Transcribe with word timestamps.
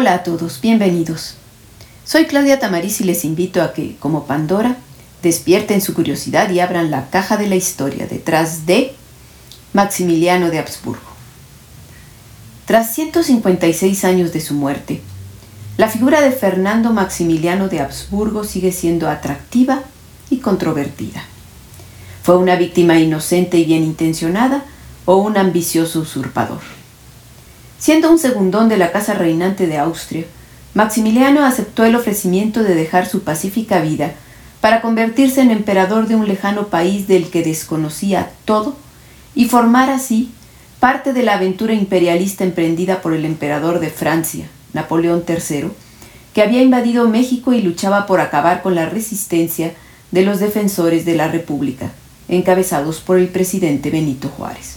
Hola 0.00 0.14
a 0.14 0.22
todos, 0.22 0.62
bienvenidos. 0.62 1.34
Soy 2.06 2.24
Claudia 2.24 2.58
Tamariz 2.58 3.02
y 3.02 3.04
les 3.04 3.22
invito 3.22 3.60
a 3.60 3.74
que, 3.74 3.96
como 3.96 4.24
Pandora, 4.24 4.78
despierten 5.22 5.82
su 5.82 5.92
curiosidad 5.92 6.48
y 6.48 6.60
abran 6.60 6.90
la 6.90 7.10
caja 7.10 7.36
de 7.36 7.46
la 7.46 7.56
historia 7.56 8.06
detrás 8.06 8.64
de 8.64 8.94
Maximiliano 9.74 10.48
de 10.48 10.58
Habsburgo. 10.58 11.10
Tras 12.64 12.94
156 12.94 14.02
años 14.06 14.32
de 14.32 14.40
su 14.40 14.54
muerte, 14.54 15.02
la 15.76 15.86
figura 15.86 16.22
de 16.22 16.30
Fernando 16.30 16.94
Maximiliano 16.94 17.68
de 17.68 17.80
Habsburgo 17.80 18.44
sigue 18.44 18.72
siendo 18.72 19.06
atractiva 19.06 19.82
y 20.30 20.38
controvertida. 20.38 21.22
¿Fue 22.22 22.38
una 22.38 22.56
víctima 22.56 22.98
inocente 22.98 23.58
y 23.58 23.66
bien 23.66 23.84
intencionada 23.84 24.64
o 25.04 25.16
un 25.16 25.36
ambicioso 25.36 26.00
usurpador? 26.00 26.79
Siendo 27.80 28.10
un 28.10 28.18
segundón 28.18 28.68
de 28.68 28.76
la 28.76 28.92
casa 28.92 29.14
reinante 29.14 29.66
de 29.66 29.78
Austria, 29.78 30.24
Maximiliano 30.74 31.46
aceptó 31.46 31.86
el 31.86 31.96
ofrecimiento 31.96 32.62
de 32.62 32.74
dejar 32.74 33.06
su 33.06 33.22
pacífica 33.22 33.80
vida 33.80 34.12
para 34.60 34.82
convertirse 34.82 35.40
en 35.40 35.50
emperador 35.50 36.06
de 36.06 36.14
un 36.14 36.28
lejano 36.28 36.66
país 36.66 37.08
del 37.08 37.30
que 37.30 37.42
desconocía 37.42 38.32
todo 38.44 38.76
y 39.34 39.46
formar 39.46 39.88
así 39.88 40.30
parte 40.78 41.14
de 41.14 41.22
la 41.22 41.36
aventura 41.36 41.72
imperialista 41.72 42.44
emprendida 42.44 43.00
por 43.00 43.14
el 43.14 43.24
emperador 43.24 43.80
de 43.80 43.88
Francia, 43.88 44.46
Napoleón 44.74 45.24
III, 45.26 45.70
que 46.34 46.42
había 46.42 46.60
invadido 46.60 47.08
México 47.08 47.54
y 47.54 47.62
luchaba 47.62 48.04
por 48.06 48.20
acabar 48.20 48.60
con 48.60 48.74
la 48.74 48.90
resistencia 48.90 49.72
de 50.10 50.22
los 50.22 50.38
defensores 50.38 51.06
de 51.06 51.16
la 51.16 51.28
República, 51.28 51.92
encabezados 52.28 53.00
por 53.00 53.18
el 53.18 53.28
presidente 53.28 53.90
Benito 53.90 54.28
Juárez. 54.28 54.76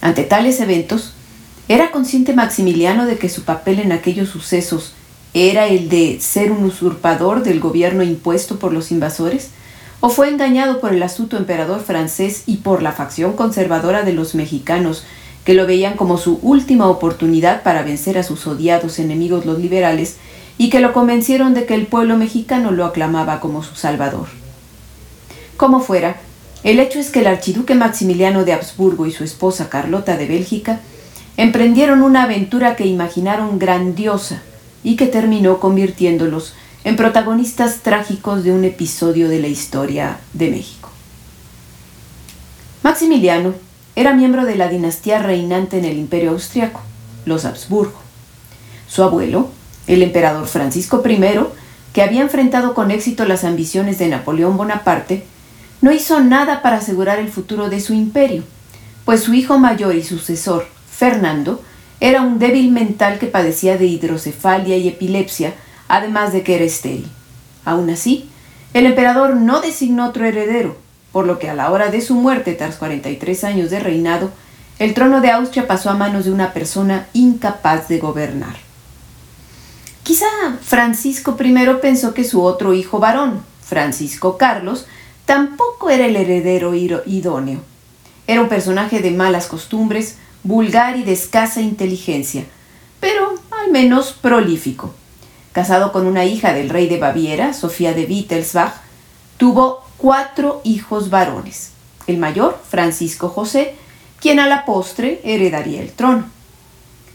Ante 0.00 0.24
tales 0.24 0.58
eventos, 0.58 1.14
¿Era 1.68 1.90
consciente 1.90 2.32
Maximiliano 2.32 3.04
de 3.04 3.18
que 3.18 3.28
su 3.28 3.42
papel 3.42 3.78
en 3.78 3.92
aquellos 3.92 4.30
sucesos 4.30 4.94
era 5.34 5.66
el 5.66 5.90
de 5.90 6.18
ser 6.18 6.50
un 6.50 6.64
usurpador 6.64 7.42
del 7.42 7.60
gobierno 7.60 8.02
impuesto 8.02 8.58
por 8.58 8.72
los 8.72 8.90
invasores? 8.90 9.50
¿O 10.00 10.08
fue 10.08 10.30
engañado 10.30 10.80
por 10.80 10.94
el 10.94 11.02
astuto 11.02 11.36
emperador 11.36 11.80
francés 11.80 12.44
y 12.46 12.58
por 12.58 12.82
la 12.82 12.92
facción 12.92 13.34
conservadora 13.34 14.02
de 14.02 14.14
los 14.14 14.34
mexicanos, 14.34 15.04
que 15.44 15.52
lo 15.52 15.66
veían 15.66 15.96
como 15.96 16.16
su 16.16 16.38
última 16.40 16.86
oportunidad 16.88 17.62
para 17.62 17.82
vencer 17.82 18.16
a 18.16 18.22
sus 18.22 18.46
odiados 18.46 18.98
enemigos 18.98 19.44
los 19.44 19.58
liberales 19.58 20.16
y 20.56 20.70
que 20.70 20.80
lo 20.80 20.94
convencieron 20.94 21.52
de 21.52 21.66
que 21.66 21.74
el 21.74 21.86
pueblo 21.86 22.16
mexicano 22.16 22.70
lo 22.70 22.86
aclamaba 22.86 23.40
como 23.40 23.62
su 23.62 23.74
salvador? 23.74 24.28
Como 25.58 25.80
fuera, 25.80 26.16
el 26.64 26.80
hecho 26.80 26.98
es 26.98 27.10
que 27.10 27.20
el 27.20 27.26
archiduque 27.26 27.74
Maximiliano 27.74 28.46
de 28.46 28.54
Habsburgo 28.54 29.04
y 29.04 29.12
su 29.12 29.22
esposa 29.22 29.68
Carlota 29.68 30.16
de 30.16 30.26
Bélgica 30.26 30.80
emprendieron 31.38 32.02
una 32.02 32.24
aventura 32.24 32.74
que 32.74 32.84
imaginaron 32.84 33.60
grandiosa 33.60 34.42
y 34.82 34.96
que 34.96 35.06
terminó 35.06 35.60
convirtiéndolos 35.60 36.54
en 36.82 36.96
protagonistas 36.96 37.76
trágicos 37.76 38.42
de 38.42 38.50
un 38.50 38.64
episodio 38.64 39.28
de 39.28 39.38
la 39.38 39.46
historia 39.46 40.18
de 40.32 40.50
México. 40.50 40.90
Maximiliano 42.82 43.54
era 43.94 44.14
miembro 44.14 44.46
de 44.46 44.56
la 44.56 44.66
dinastía 44.68 45.20
reinante 45.20 45.78
en 45.78 45.84
el 45.84 45.98
imperio 45.98 46.30
austriaco, 46.30 46.80
los 47.24 47.44
Habsburgo. 47.44 48.00
Su 48.88 49.04
abuelo, 49.04 49.48
el 49.86 50.02
emperador 50.02 50.48
Francisco 50.48 51.04
I, 51.08 51.20
que 51.92 52.02
había 52.02 52.22
enfrentado 52.22 52.74
con 52.74 52.90
éxito 52.90 53.24
las 53.26 53.44
ambiciones 53.44 53.98
de 53.98 54.08
Napoleón 54.08 54.56
Bonaparte, 54.56 55.24
no 55.82 55.92
hizo 55.92 56.18
nada 56.18 56.62
para 56.62 56.78
asegurar 56.78 57.20
el 57.20 57.28
futuro 57.28 57.68
de 57.68 57.80
su 57.80 57.94
imperio, 57.94 58.42
pues 59.04 59.22
su 59.22 59.34
hijo 59.34 59.56
mayor 59.60 59.94
y 59.94 60.02
sucesor, 60.02 60.66
Fernando 60.98 61.62
era 62.00 62.22
un 62.22 62.40
débil 62.40 62.72
mental 62.72 63.20
que 63.20 63.28
padecía 63.28 63.78
de 63.78 63.86
hidrocefalia 63.86 64.76
y 64.76 64.88
epilepsia, 64.88 65.54
además 65.86 66.32
de 66.32 66.42
que 66.42 66.56
era 66.56 66.64
estéril. 66.64 67.08
Aún 67.64 67.88
así, 67.88 68.28
el 68.74 68.84
emperador 68.84 69.36
no 69.36 69.60
designó 69.60 70.08
otro 70.08 70.24
heredero, 70.24 70.76
por 71.12 71.24
lo 71.24 71.38
que 71.38 71.48
a 71.48 71.54
la 71.54 71.70
hora 71.70 71.92
de 71.92 72.00
su 72.00 72.16
muerte, 72.16 72.54
tras 72.54 72.76
43 72.78 73.44
años 73.44 73.70
de 73.70 73.78
reinado, 73.78 74.32
el 74.80 74.92
trono 74.92 75.20
de 75.20 75.30
Austria 75.30 75.68
pasó 75.68 75.88
a 75.88 75.94
manos 75.94 76.24
de 76.24 76.32
una 76.32 76.52
persona 76.52 77.06
incapaz 77.12 77.86
de 77.86 78.00
gobernar. 78.00 78.56
Quizá 80.02 80.26
Francisco 80.60 81.36
I 81.38 81.54
pensó 81.80 82.12
que 82.12 82.24
su 82.24 82.42
otro 82.42 82.74
hijo 82.74 82.98
varón, 82.98 83.42
Francisco 83.62 84.36
Carlos, 84.36 84.86
tampoco 85.26 85.90
era 85.90 86.06
el 86.06 86.16
heredero 86.16 86.74
idóneo. 86.74 87.60
Era 88.26 88.40
un 88.40 88.48
personaje 88.48 89.00
de 89.00 89.12
malas 89.12 89.46
costumbres, 89.46 90.16
vulgar 90.42 90.96
y 90.96 91.02
de 91.02 91.12
escasa 91.12 91.60
inteligencia, 91.60 92.44
pero 93.00 93.34
al 93.62 93.70
menos 93.70 94.12
prolífico. 94.12 94.94
Casado 95.52 95.92
con 95.92 96.06
una 96.06 96.24
hija 96.24 96.52
del 96.52 96.68
rey 96.68 96.88
de 96.88 96.98
Baviera, 96.98 97.52
Sofía 97.52 97.92
de 97.92 98.04
Wittelsbach, 98.04 98.74
tuvo 99.36 99.82
cuatro 99.96 100.60
hijos 100.64 101.10
varones. 101.10 101.70
El 102.06 102.18
mayor, 102.18 102.58
Francisco 102.68 103.28
José, 103.28 103.74
quien 104.20 104.40
a 104.40 104.46
la 104.46 104.64
postre 104.64 105.20
heredaría 105.24 105.82
el 105.82 105.92
trono. 105.92 106.26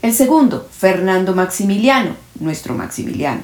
El 0.01 0.13
segundo, 0.13 0.67
Fernando 0.71 1.33
Maximiliano, 1.33 2.15
nuestro 2.39 2.75
Maximiliano. 2.75 3.41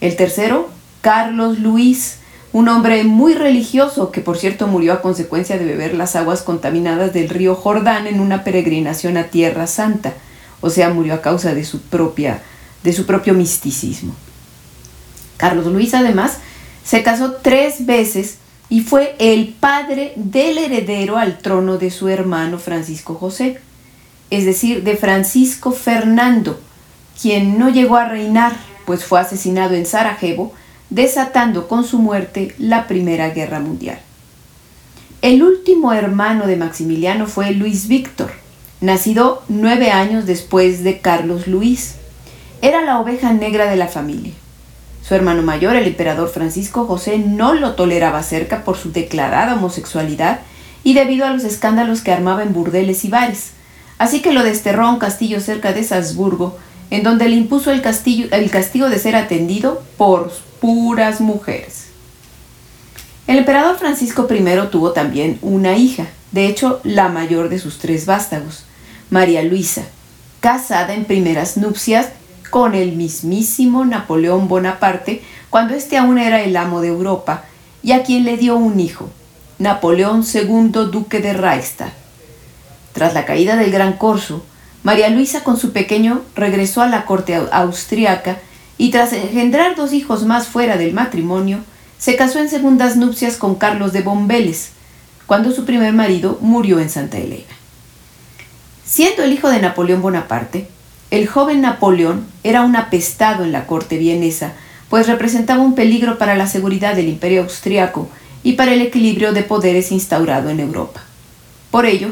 El 0.00 0.16
tercero, 0.16 0.68
Carlos 1.00 1.58
Luis, 1.58 2.19
un 2.52 2.68
hombre 2.68 3.04
muy 3.04 3.34
religioso 3.34 4.10
que 4.10 4.20
por 4.20 4.36
cierto 4.36 4.66
murió 4.66 4.92
a 4.92 5.02
consecuencia 5.02 5.58
de 5.58 5.64
beber 5.64 5.94
las 5.94 6.16
aguas 6.16 6.42
contaminadas 6.42 7.12
del 7.12 7.28
río 7.28 7.54
Jordán 7.54 8.06
en 8.06 8.20
una 8.20 8.42
peregrinación 8.42 9.16
a 9.16 9.24
Tierra 9.24 9.66
Santa, 9.66 10.14
o 10.60 10.70
sea, 10.70 10.90
murió 10.90 11.14
a 11.14 11.22
causa 11.22 11.54
de 11.54 11.64
su 11.64 11.80
propia 11.80 12.42
de 12.82 12.92
su 12.92 13.06
propio 13.06 13.34
misticismo. 13.34 14.14
Carlos 15.36 15.66
Luis 15.66 15.94
además 15.94 16.38
se 16.84 17.02
casó 17.02 17.32
tres 17.32 17.86
veces 17.86 18.38
y 18.68 18.82
fue 18.82 19.16
el 19.18 19.48
padre 19.48 20.12
del 20.16 20.58
heredero 20.58 21.18
al 21.18 21.38
trono 21.38 21.76
de 21.76 21.90
su 21.90 22.08
hermano 22.08 22.58
Francisco 22.58 23.14
José, 23.14 23.60
es 24.30 24.44
decir, 24.44 24.84
de 24.84 24.96
Francisco 24.96 25.72
Fernando, 25.72 26.60
quien 27.20 27.58
no 27.58 27.68
llegó 27.68 27.96
a 27.96 28.08
reinar, 28.08 28.56
pues 28.86 29.04
fue 29.04 29.20
asesinado 29.20 29.74
en 29.74 29.86
Sarajevo 29.86 30.54
desatando 30.90 31.68
con 31.68 31.84
su 31.84 31.98
muerte 31.98 32.54
la 32.58 32.86
Primera 32.86 33.30
Guerra 33.30 33.60
Mundial. 33.60 34.00
El 35.22 35.42
último 35.42 35.92
hermano 35.92 36.46
de 36.46 36.56
Maximiliano 36.56 37.26
fue 37.26 37.52
Luis 37.52 37.88
Víctor, 37.88 38.32
nacido 38.80 39.42
nueve 39.48 39.90
años 39.92 40.26
después 40.26 40.82
de 40.82 41.00
Carlos 41.00 41.46
Luis. 41.46 41.94
Era 42.62 42.82
la 42.82 42.98
oveja 43.00 43.32
negra 43.32 43.70
de 43.70 43.76
la 43.76 43.86
familia. 43.86 44.32
Su 45.06 45.14
hermano 45.14 45.42
mayor, 45.42 45.76
el 45.76 45.86
emperador 45.86 46.28
Francisco 46.28 46.86
José, 46.86 47.18
no 47.18 47.54
lo 47.54 47.74
toleraba 47.74 48.22
cerca 48.22 48.64
por 48.64 48.76
su 48.76 48.92
declarada 48.92 49.54
homosexualidad 49.54 50.40
y 50.82 50.94
debido 50.94 51.26
a 51.26 51.30
los 51.30 51.44
escándalos 51.44 52.00
que 52.00 52.12
armaba 52.12 52.42
en 52.42 52.52
burdeles 52.52 53.04
y 53.04 53.08
bares. 53.08 53.50
Así 53.98 54.20
que 54.22 54.32
lo 54.32 54.42
desterró 54.42 54.86
a 54.86 54.90
un 54.90 54.98
castillo 54.98 55.40
cerca 55.40 55.72
de 55.72 55.84
Salzburgo, 55.84 56.58
en 56.90 57.02
donde 57.02 57.28
le 57.28 57.36
impuso 57.36 57.70
el, 57.70 57.82
el 58.30 58.50
castigo 58.50 58.88
de 58.88 58.98
ser 58.98 59.16
atendido 59.16 59.82
por 59.96 60.32
puras 60.60 61.20
mujeres. 61.20 61.86
El 63.26 63.38
emperador 63.38 63.78
Francisco 63.78 64.26
I 64.30 64.44
tuvo 64.70 64.92
también 64.92 65.38
una 65.42 65.76
hija, 65.76 66.06
de 66.32 66.46
hecho 66.46 66.80
la 66.84 67.08
mayor 67.08 67.48
de 67.48 67.58
sus 67.58 67.78
tres 67.78 68.06
vástagos, 68.06 68.64
María 69.08 69.42
Luisa, 69.42 69.82
casada 70.40 70.94
en 70.94 71.04
primeras 71.04 71.56
nupcias 71.56 72.08
con 72.50 72.74
el 72.74 72.92
mismísimo 72.92 73.84
Napoleón 73.84 74.48
Bonaparte 74.48 75.22
cuando 75.48 75.74
éste 75.74 75.96
aún 75.96 76.18
era 76.18 76.42
el 76.42 76.56
amo 76.56 76.80
de 76.80 76.88
Europa 76.88 77.44
y 77.82 77.92
a 77.92 78.02
quien 78.02 78.24
le 78.24 78.36
dio 78.36 78.56
un 78.56 78.80
hijo, 78.80 79.08
Napoleón 79.58 80.24
II 80.32 80.70
duque 80.90 81.20
de 81.20 81.32
Reichstag. 81.32 81.92
Tras 82.92 83.14
la 83.14 83.24
caída 83.24 83.56
del 83.56 83.70
Gran 83.70 83.94
Corso, 83.94 84.44
María 84.82 85.08
Luisa 85.10 85.44
con 85.44 85.56
su 85.56 85.72
pequeño 85.72 86.22
regresó 86.34 86.82
a 86.82 86.88
la 86.88 87.04
corte 87.04 87.34
austriaca 87.52 88.38
y 88.80 88.90
tras 88.90 89.12
engendrar 89.12 89.76
dos 89.76 89.92
hijos 89.92 90.24
más 90.24 90.48
fuera 90.48 90.78
del 90.78 90.94
matrimonio, 90.94 91.58
se 91.98 92.16
casó 92.16 92.38
en 92.38 92.48
segundas 92.48 92.96
nupcias 92.96 93.36
con 93.36 93.56
Carlos 93.56 93.92
de 93.92 94.00
Bombeles, 94.00 94.70
cuando 95.26 95.52
su 95.52 95.66
primer 95.66 95.92
marido 95.92 96.38
murió 96.40 96.80
en 96.80 96.88
Santa 96.88 97.18
Elena. 97.18 97.52
Siendo 98.86 99.22
el 99.22 99.34
hijo 99.34 99.50
de 99.50 99.60
Napoleón 99.60 100.00
Bonaparte, 100.00 100.66
el 101.10 101.28
joven 101.28 101.60
Napoleón 101.60 102.26
era 102.42 102.62
un 102.62 102.74
apestado 102.74 103.44
en 103.44 103.52
la 103.52 103.66
corte 103.66 103.98
vienesa, 103.98 104.54
pues 104.88 105.06
representaba 105.06 105.60
un 105.60 105.74
peligro 105.74 106.16
para 106.16 106.34
la 106.34 106.46
seguridad 106.46 106.96
del 106.96 107.08
imperio 107.08 107.42
austriaco 107.42 108.08
y 108.42 108.54
para 108.54 108.72
el 108.72 108.80
equilibrio 108.80 109.34
de 109.34 109.42
poderes 109.42 109.92
instaurado 109.92 110.48
en 110.48 110.58
Europa. 110.58 111.02
Por 111.70 111.84
ello, 111.84 112.08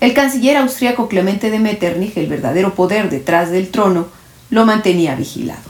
el 0.00 0.12
canciller 0.12 0.58
austriaco 0.58 1.08
Clemente 1.08 1.50
de 1.50 1.60
Metternich, 1.60 2.18
el 2.18 2.26
verdadero 2.26 2.74
poder 2.74 3.08
detrás 3.08 3.50
del 3.50 3.70
trono, 3.70 4.08
lo 4.50 4.66
mantenía 4.66 5.14
vigilado. 5.14 5.69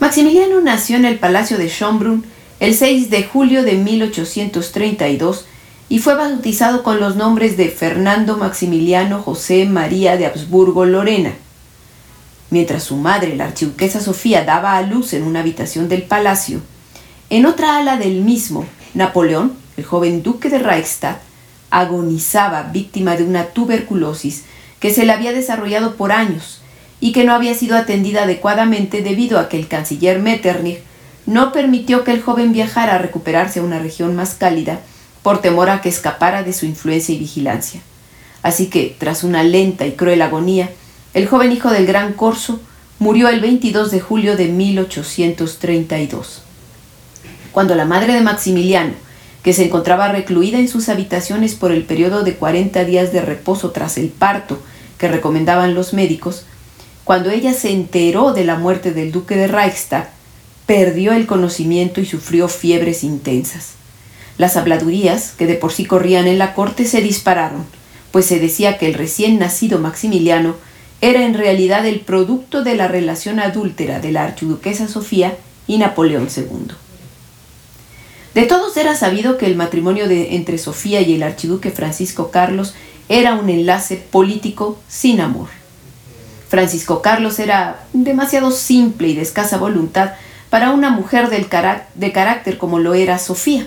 Maximiliano 0.00 0.60
nació 0.60 0.96
en 0.96 1.04
el 1.04 1.18
Palacio 1.18 1.58
de 1.58 1.68
Schönbrunn 1.68 2.24
el 2.60 2.74
6 2.74 3.10
de 3.10 3.24
julio 3.24 3.64
de 3.64 3.74
1832 3.74 5.44
y 5.88 5.98
fue 5.98 6.14
bautizado 6.14 6.84
con 6.84 7.00
los 7.00 7.16
nombres 7.16 7.56
de 7.56 7.68
Fernando 7.68 8.36
Maximiliano 8.36 9.20
José 9.20 9.64
María 9.64 10.16
de 10.16 10.26
Habsburgo 10.26 10.84
Lorena. 10.84 11.32
mientras 12.50 12.84
su 12.84 12.96
madre, 12.96 13.34
la 13.34 13.46
archiduquesa 13.46 14.00
Sofía, 14.00 14.44
daba 14.44 14.76
a 14.76 14.82
luz 14.82 15.12
en 15.14 15.24
una 15.24 15.40
habitación 15.40 15.88
del 15.88 16.04
palacio, 16.04 16.60
en 17.28 17.44
otra 17.44 17.76
ala 17.76 17.96
del 17.96 18.22
mismo, 18.22 18.66
Napoleón, 18.94 19.54
el 19.76 19.84
joven 19.84 20.22
duque 20.22 20.48
de 20.48 20.60
Reichstadt, 20.60 21.20
agonizaba 21.70 22.62
víctima 22.62 23.16
de 23.16 23.24
una 23.24 23.46
tuberculosis 23.46 24.44
que 24.78 24.94
se 24.94 25.04
le 25.04 25.12
había 25.12 25.32
desarrollado 25.32 25.96
por 25.96 26.12
años 26.12 26.57
y 27.00 27.12
que 27.12 27.24
no 27.24 27.34
había 27.34 27.54
sido 27.54 27.76
atendida 27.76 28.24
adecuadamente 28.24 29.02
debido 29.02 29.38
a 29.38 29.48
que 29.48 29.58
el 29.58 29.68
canciller 29.68 30.18
Metternich 30.18 30.80
no 31.26 31.52
permitió 31.52 32.04
que 32.04 32.12
el 32.12 32.22
joven 32.22 32.52
viajara 32.52 32.94
a 32.94 32.98
recuperarse 32.98 33.60
a 33.60 33.62
una 33.62 33.78
región 33.78 34.16
más 34.16 34.34
cálida 34.34 34.80
por 35.22 35.40
temor 35.40 35.70
a 35.70 35.80
que 35.80 35.88
escapara 35.88 36.42
de 36.42 36.52
su 36.52 36.66
influencia 36.66 37.14
y 37.14 37.18
vigilancia. 37.18 37.80
Así 38.42 38.66
que, 38.66 38.96
tras 38.98 39.24
una 39.24 39.42
lenta 39.42 39.86
y 39.86 39.92
cruel 39.92 40.22
agonía, 40.22 40.70
el 41.14 41.26
joven 41.26 41.52
hijo 41.52 41.70
del 41.70 41.86
gran 41.86 42.14
Corso 42.14 42.60
murió 42.98 43.28
el 43.28 43.40
22 43.40 43.90
de 43.90 44.00
julio 44.00 44.36
de 44.36 44.48
1832. 44.48 46.42
Cuando 47.52 47.74
la 47.74 47.84
madre 47.84 48.14
de 48.14 48.20
Maximiliano, 48.20 48.94
que 49.42 49.52
se 49.52 49.64
encontraba 49.64 50.08
recluida 50.08 50.58
en 50.58 50.68
sus 50.68 50.88
habitaciones 50.88 51.54
por 51.54 51.72
el 51.72 51.84
periodo 51.84 52.22
de 52.22 52.34
40 52.34 52.84
días 52.84 53.12
de 53.12 53.20
reposo 53.20 53.70
tras 53.70 53.98
el 53.98 54.08
parto 54.08 54.60
que 54.98 55.08
recomendaban 55.08 55.74
los 55.74 55.92
médicos, 55.92 56.44
cuando 57.08 57.30
ella 57.30 57.54
se 57.54 57.70
enteró 57.70 58.34
de 58.34 58.44
la 58.44 58.56
muerte 58.56 58.92
del 58.92 59.12
duque 59.12 59.34
de 59.34 59.48
Reichstag, 59.48 60.10
perdió 60.66 61.14
el 61.14 61.24
conocimiento 61.24 62.02
y 62.02 62.04
sufrió 62.04 62.48
fiebres 62.48 63.02
intensas. 63.02 63.70
Las 64.36 64.58
habladurías, 64.58 65.30
que 65.30 65.46
de 65.46 65.54
por 65.54 65.72
sí 65.72 65.86
corrían 65.86 66.26
en 66.26 66.36
la 66.36 66.52
corte, 66.52 66.84
se 66.84 67.00
dispararon, 67.00 67.64
pues 68.10 68.26
se 68.26 68.38
decía 68.38 68.76
que 68.76 68.88
el 68.88 68.92
recién 68.92 69.38
nacido 69.38 69.78
Maximiliano 69.78 70.56
era 71.00 71.24
en 71.24 71.32
realidad 71.32 71.86
el 71.86 72.00
producto 72.00 72.62
de 72.62 72.74
la 72.74 72.88
relación 72.88 73.40
adúltera 73.40 74.00
de 74.00 74.12
la 74.12 74.24
archiduquesa 74.24 74.86
Sofía 74.86 75.34
y 75.66 75.78
Napoleón 75.78 76.28
II. 76.36 76.74
De 78.34 78.42
todos 78.42 78.76
era 78.76 78.94
sabido 78.94 79.38
que 79.38 79.46
el 79.46 79.56
matrimonio 79.56 80.04
entre 80.10 80.58
Sofía 80.58 81.00
y 81.00 81.14
el 81.14 81.22
archiduque 81.22 81.70
Francisco 81.70 82.30
Carlos 82.30 82.74
era 83.08 83.32
un 83.32 83.48
enlace 83.48 83.96
político 83.96 84.78
sin 84.88 85.22
amor. 85.22 85.57
Francisco 86.48 87.02
Carlos 87.02 87.38
era 87.38 87.84
demasiado 87.92 88.50
simple 88.50 89.08
y 89.08 89.14
de 89.14 89.22
escasa 89.22 89.58
voluntad 89.58 90.12
para 90.50 90.70
una 90.70 90.90
mujer 90.90 91.28
de 91.28 92.12
carácter 92.12 92.58
como 92.58 92.78
lo 92.78 92.94
era 92.94 93.18
Sofía. 93.18 93.66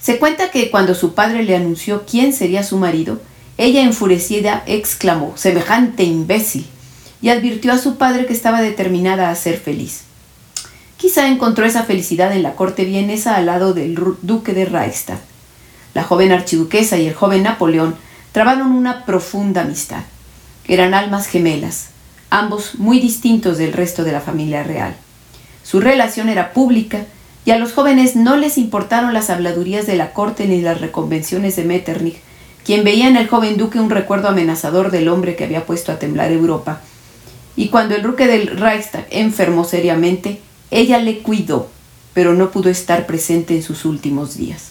Se 0.00 0.18
cuenta 0.18 0.50
que 0.50 0.70
cuando 0.70 0.94
su 0.94 1.14
padre 1.14 1.44
le 1.44 1.54
anunció 1.54 2.04
quién 2.10 2.32
sería 2.32 2.64
su 2.64 2.76
marido, 2.76 3.20
ella 3.58 3.82
enfurecida 3.82 4.64
exclamó, 4.66 5.34
semejante 5.36 6.02
imbécil, 6.02 6.66
y 7.20 7.28
advirtió 7.28 7.72
a 7.72 7.78
su 7.78 7.96
padre 7.96 8.26
que 8.26 8.32
estaba 8.32 8.60
determinada 8.62 9.30
a 9.30 9.34
ser 9.36 9.58
feliz. 9.58 10.02
Quizá 10.96 11.28
encontró 11.28 11.66
esa 11.66 11.84
felicidad 11.84 12.32
en 12.32 12.42
la 12.42 12.54
corte 12.54 12.84
vienesa 12.84 13.36
al 13.36 13.46
lado 13.46 13.74
del 13.74 13.96
duque 14.22 14.54
de 14.54 14.64
Reichstag. 14.64 15.18
La 15.94 16.02
joven 16.02 16.32
archiduquesa 16.32 16.96
y 16.96 17.06
el 17.06 17.14
joven 17.14 17.42
Napoleón 17.42 17.94
trabaron 18.32 18.72
una 18.72 19.04
profunda 19.04 19.60
amistad. 19.60 20.02
Eran 20.68 20.94
almas 20.94 21.26
gemelas, 21.26 21.88
ambos 22.30 22.76
muy 22.76 23.00
distintos 23.00 23.58
del 23.58 23.72
resto 23.72 24.04
de 24.04 24.12
la 24.12 24.20
familia 24.20 24.62
real. 24.62 24.96
Su 25.64 25.80
relación 25.80 26.28
era 26.28 26.52
pública 26.52 27.04
y 27.44 27.50
a 27.50 27.58
los 27.58 27.72
jóvenes 27.72 28.14
no 28.14 28.36
les 28.36 28.58
importaron 28.58 29.12
las 29.12 29.30
habladurías 29.30 29.86
de 29.86 29.96
la 29.96 30.12
corte 30.12 30.46
ni 30.46 30.60
las 30.60 30.80
reconvenciones 30.80 31.56
de 31.56 31.64
Metternich, 31.64 32.20
quien 32.64 32.84
veía 32.84 33.08
en 33.08 33.16
el 33.16 33.28
joven 33.28 33.56
duque 33.56 33.80
un 33.80 33.90
recuerdo 33.90 34.28
amenazador 34.28 34.90
del 34.90 35.08
hombre 35.08 35.34
que 35.34 35.44
había 35.44 35.66
puesto 35.66 35.90
a 35.90 35.98
temblar 35.98 36.30
Europa. 36.30 36.80
Y 37.56 37.68
cuando 37.68 37.96
el 37.96 38.02
duque 38.02 38.26
del 38.26 38.46
Reichstag 38.46 39.06
enfermó 39.10 39.64
seriamente, 39.64 40.40
ella 40.70 40.98
le 40.98 41.18
cuidó, 41.18 41.68
pero 42.14 42.34
no 42.34 42.50
pudo 42.50 42.70
estar 42.70 43.06
presente 43.06 43.56
en 43.56 43.62
sus 43.62 43.84
últimos 43.84 44.36
días. 44.36 44.68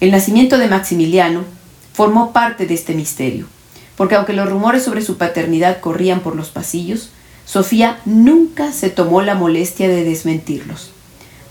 El 0.00 0.10
nacimiento 0.10 0.58
de 0.58 0.68
Maximiliano 0.68 1.44
formó 1.92 2.32
parte 2.32 2.66
de 2.66 2.74
este 2.74 2.94
misterio, 2.94 3.46
porque 4.02 4.16
aunque 4.16 4.32
los 4.32 4.50
rumores 4.50 4.82
sobre 4.82 5.00
su 5.00 5.16
paternidad 5.16 5.78
corrían 5.78 6.22
por 6.22 6.34
los 6.34 6.48
pasillos, 6.48 7.10
Sofía 7.44 8.00
nunca 8.04 8.72
se 8.72 8.90
tomó 8.90 9.22
la 9.22 9.36
molestia 9.36 9.88
de 9.88 10.02
desmentirlos. 10.02 10.90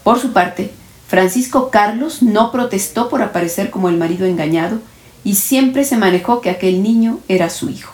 Por 0.04 0.20
su 0.20 0.34
parte, 0.34 0.70
Francisco 1.08 1.70
Carlos 1.70 2.22
no 2.22 2.52
protestó 2.52 3.08
por 3.08 3.22
aparecer 3.22 3.70
como 3.70 3.88
el 3.88 3.96
marido 3.96 4.26
engañado 4.26 4.80
y 5.24 5.36
siempre 5.36 5.86
se 5.86 5.96
manejó 5.96 6.42
que 6.42 6.50
aquel 6.50 6.84
niño 6.84 7.20
era 7.30 7.50
su 7.50 7.70
hijo. 7.70 7.94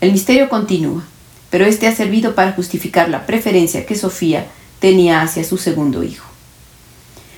El 0.00 0.10
misterio 0.10 0.48
continúa, 0.48 1.04
pero 1.48 1.64
este 1.64 1.86
ha 1.86 1.94
servido 1.94 2.34
para 2.34 2.54
justificar 2.54 3.08
la 3.08 3.26
preferencia 3.26 3.86
que 3.86 3.94
Sofía 3.94 4.48
tenía 4.80 5.22
hacia 5.22 5.44
su 5.44 5.56
segundo 5.56 6.02
hijo. 6.02 6.26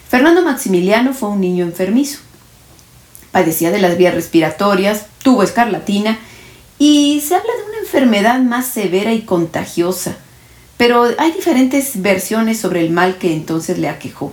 Fernando 0.08 0.40
Maximiliano 0.40 1.12
fue 1.12 1.28
un 1.28 1.42
niño 1.42 1.66
enfermizo. 1.66 2.20
Padecía 3.31 3.70
de 3.70 3.82
las 3.82 3.98
vías 3.98 4.14
respiratorias, 4.14 5.04
tuvo 5.22 5.42
escarlatina 5.42 6.19
y 6.81 7.21
se 7.21 7.35
habla 7.35 7.53
de 7.59 7.69
una 7.69 7.79
enfermedad 7.81 8.41
más 8.41 8.67
severa 8.67 9.12
y 9.12 9.21
contagiosa, 9.21 10.17
pero 10.79 11.05
hay 11.19 11.31
diferentes 11.31 12.00
versiones 12.00 12.59
sobre 12.59 12.81
el 12.81 12.91
mal 12.91 13.19
que 13.19 13.35
entonces 13.35 13.79
le 13.79 13.91
aquejó. 13.91 14.32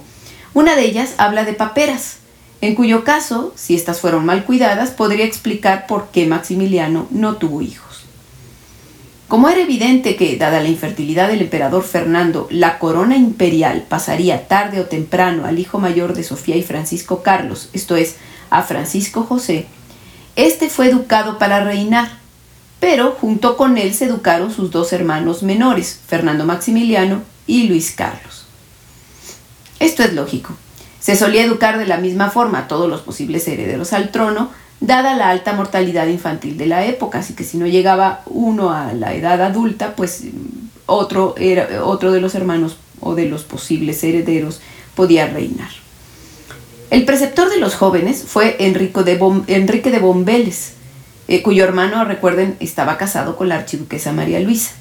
Una 0.53 0.77
de 0.77 0.85
ellas 0.85 1.15
habla 1.17 1.43
de 1.43 1.51
paperas, 1.51 2.19
en 2.61 2.73
cuyo 2.73 3.03
caso, 3.03 3.51
si 3.57 3.75
éstas 3.75 3.99
fueron 3.99 4.25
mal 4.25 4.45
cuidadas, 4.45 4.91
podría 4.91 5.25
explicar 5.25 5.87
por 5.87 6.07
qué 6.07 6.25
Maximiliano 6.25 7.07
no 7.11 7.35
tuvo 7.35 7.61
hijos. 7.61 8.05
Como 9.27 9.49
era 9.49 9.59
evidente 9.59 10.15
que, 10.15 10.37
dada 10.37 10.61
la 10.61 10.69
infertilidad 10.69 11.27
del 11.27 11.41
emperador 11.41 11.83
Fernando, 11.83 12.47
la 12.49 12.79
corona 12.79 13.17
imperial 13.17 13.85
pasaría 13.89 14.47
tarde 14.47 14.79
o 14.79 14.85
temprano 14.85 15.43
al 15.43 15.59
hijo 15.59 15.79
mayor 15.79 16.13
de 16.13 16.23
Sofía 16.23 16.55
y 16.55 16.63
Francisco 16.63 17.23
Carlos, 17.23 17.69
esto 17.73 17.97
es, 17.97 18.15
a 18.49 18.63
Francisco 18.63 19.23
José, 19.23 19.67
este 20.37 20.69
fue 20.69 20.87
educado 20.87 21.39
para 21.39 21.63
reinar, 21.63 22.16
pero 22.79 23.11
junto 23.19 23.57
con 23.57 23.77
él 23.77 23.93
se 23.93 24.05
educaron 24.05 24.53
sus 24.53 24.71
dos 24.71 24.93
hermanos 24.93 25.43
menores, 25.43 25.99
Fernando 26.07 26.45
Maximiliano 26.45 27.21
y 27.47 27.67
Luis 27.67 27.91
Carlos. 27.91 28.45
Esto 29.79 30.03
es 30.03 30.13
lógico. 30.13 30.55
Se 30.99 31.15
solía 31.15 31.43
educar 31.43 31.77
de 31.77 31.85
la 31.85 31.97
misma 31.97 32.29
forma 32.29 32.59
a 32.59 32.67
todos 32.67 32.89
los 32.89 33.01
posibles 33.01 33.47
herederos 33.47 33.93
al 33.93 34.11
trono, 34.11 34.51
dada 34.79 35.15
la 35.15 35.29
alta 35.29 35.53
mortalidad 35.53 36.07
infantil 36.07 36.57
de 36.57 36.67
la 36.67 36.85
época, 36.85 37.19
así 37.19 37.33
que 37.33 37.43
si 37.43 37.57
no 37.57 37.65
llegaba 37.65 38.21
uno 38.25 38.71
a 38.71 38.93
la 38.93 39.13
edad 39.13 39.41
adulta, 39.41 39.95
pues 39.95 40.23
otro, 40.85 41.35
era, 41.37 41.83
otro 41.85 42.11
de 42.11 42.21
los 42.21 42.35
hermanos 42.35 42.77
o 42.99 43.15
de 43.15 43.27
los 43.27 43.43
posibles 43.43 44.03
herederos 44.03 44.61
podía 44.95 45.27
reinar. 45.27 45.69
El 46.89 47.05
preceptor 47.05 47.49
de 47.49 47.59
los 47.59 47.75
jóvenes 47.75 48.23
fue 48.27 48.55
Enrique 48.59 49.03
de 49.03 49.99
Bombeles, 49.99 50.73
eh, 51.27 51.41
cuyo 51.41 51.63
hermano, 51.63 52.03
recuerden, 52.05 52.55
estaba 52.59 52.97
casado 52.97 53.35
con 53.35 53.49
la 53.49 53.55
archiduquesa 53.55 54.13
María 54.13 54.39
Luisa. 54.39 54.71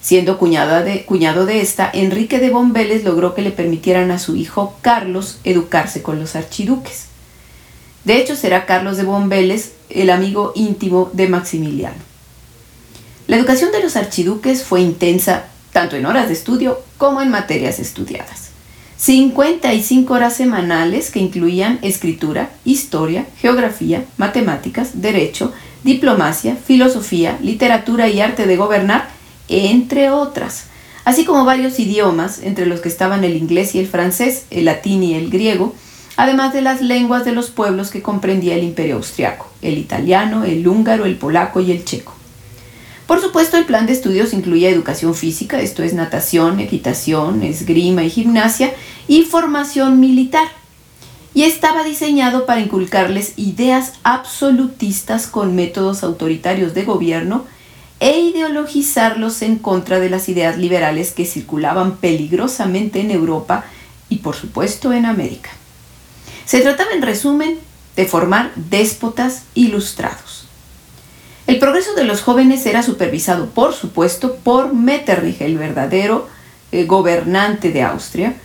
Siendo 0.00 0.38
cuñado 0.38 1.46
de 1.46 1.60
esta, 1.60 1.90
Enrique 1.92 2.38
de 2.38 2.50
Bombeles 2.50 3.02
logró 3.02 3.34
que 3.34 3.42
le 3.42 3.50
permitieran 3.50 4.10
a 4.10 4.18
su 4.18 4.36
hijo 4.36 4.76
Carlos 4.80 5.40
educarse 5.42 6.02
con 6.02 6.20
los 6.20 6.36
archiduques. 6.36 7.06
De 8.04 8.18
hecho, 8.18 8.36
será 8.36 8.66
Carlos 8.66 8.96
de 8.96 9.02
Bombeles 9.02 9.72
el 9.90 10.10
amigo 10.10 10.52
íntimo 10.54 11.10
de 11.12 11.26
Maximiliano. 11.26 11.96
La 13.26 13.36
educación 13.36 13.72
de 13.72 13.82
los 13.82 13.96
archiduques 13.96 14.62
fue 14.62 14.80
intensa 14.80 15.46
tanto 15.72 15.96
en 15.96 16.06
horas 16.06 16.28
de 16.28 16.34
estudio 16.34 16.80
como 16.98 17.20
en 17.20 17.30
materias 17.30 17.80
estudiadas. 17.80 18.50
55 18.98 20.14
horas 20.14 20.36
semanales 20.36 21.10
que 21.10 21.18
incluían 21.18 21.78
escritura, 21.82 22.50
historia, 22.64 23.26
geografía, 23.38 24.04
matemáticas, 24.16 25.02
derecho, 25.02 25.52
diplomacia, 25.86 26.56
filosofía, 26.56 27.38
literatura 27.40 28.08
y 28.08 28.20
arte 28.20 28.46
de 28.46 28.56
gobernar 28.58 29.08
entre 29.48 30.10
otras, 30.10 30.64
así 31.04 31.24
como 31.24 31.44
varios 31.44 31.78
idiomas, 31.78 32.40
entre 32.42 32.66
los 32.66 32.80
que 32.80 32.88
estaban 32.88 33.24
el 33.24 33.36
inglés 33.36 33.74
y 33.74 33.78
el 33.78 33.86
francés, 33.86 34.44
el 34.50 34.66
latín 34.66 35.02
y 35.02 35.14
el 35.14 35.30
griego, 35.30 35.74
además 36.16 36.52
de 36.52 36.62
las 36.62 36.82
lenguas 36.82 37.24
de 37.24 37.32
los 37.32 37.50
pueblos 37.50 37.90
que 37.90 38.02
comprendía 38.02 38.56
el 38.56 38.64
imperio 38.64 38.96
austriaco, 38.96 39.48
el 39.62 39.78
italiano, 39.78 40.44
el 40.44 40.66
húngaro, 40.66 41.06
el 41.06 41.16
polaco 41.16 41.60
y 41.60 41.70
el 41.70 41.84
checo. 41.84 42.12
Por 43.06 43.20
supuesto, 43.20 43.56
el 43.56 43.66
plan 43.66 43.86
de 43.86 43.92
estudios 43.92 44.32
incluía 44.32 44.68
educación 44.68 45.14
física, 45.14 45.60
esto 45.60 45.84
es 45.84 45.94
natación, 45.94 46.58
equitación, 46.58 47.44
esgrima 47.44 48.02
y 48.02 48.10
gimnasia, 48.10 48.72
y 49.06 49.22
formación 49.22 50.00
militar. 50.00 50.48
Y 51.36 51.42
estaba 51.42 51.84
diseñado 51.84 52.46
para 52.46 52.62
inculcarles 52.62 53.34
ideas 53.36 53.92
absolutistas 54.04 55.26
con 55.26 55.54
métodos 55.54 56.02
autoritarios 56.02 56.72
de 56.72 56.84
gobierno 56.84 57.44
e 58.00 58.18
ideologizarlos 58.20 59.42
en 59.42 59.58
contra 59.58 60.00
de 60.00 60.08
las 60.08 60.30
ideas 60.30 60.56
liberales 60.56 61.12
que 61.12 61.26
circulaban 61.26 61.98
peligrosamente 61.98 63.00
en 63.00 63.10
Europa 63.10 63.66
y 64.08 64.20
por 64.20 64.34
supuesto 64.34 64.94
en 64.94 65.04
América. 65.04 65.50
Se 66.46 66.62
trataba 66.62 66.92
en 66.92 67.02
resumen 67.02 67.58
de 67.96 68.06
formar 68.06 68.52
déspotas 68.54 69.42
ilustrados. 69.52 70.46
El 71.46 71.58
progreso 71.58 71.92
de 71.92 72.04
los 72.04 72.22
jóvenes 72.22 72.64
era 72.64 72.82
supervisado, 72.82 73.50
por 73.50 73.74
supuesto, 73.74 74.36
por 74.36 74.72
Metternich, 74.72 75.42
el 75.42 75.58
verdadero 75.58 76.28
eh, 76.72 76.86
gobernante 76.86 77.72
de 77.72 77.82
Austria, 77.82 78.36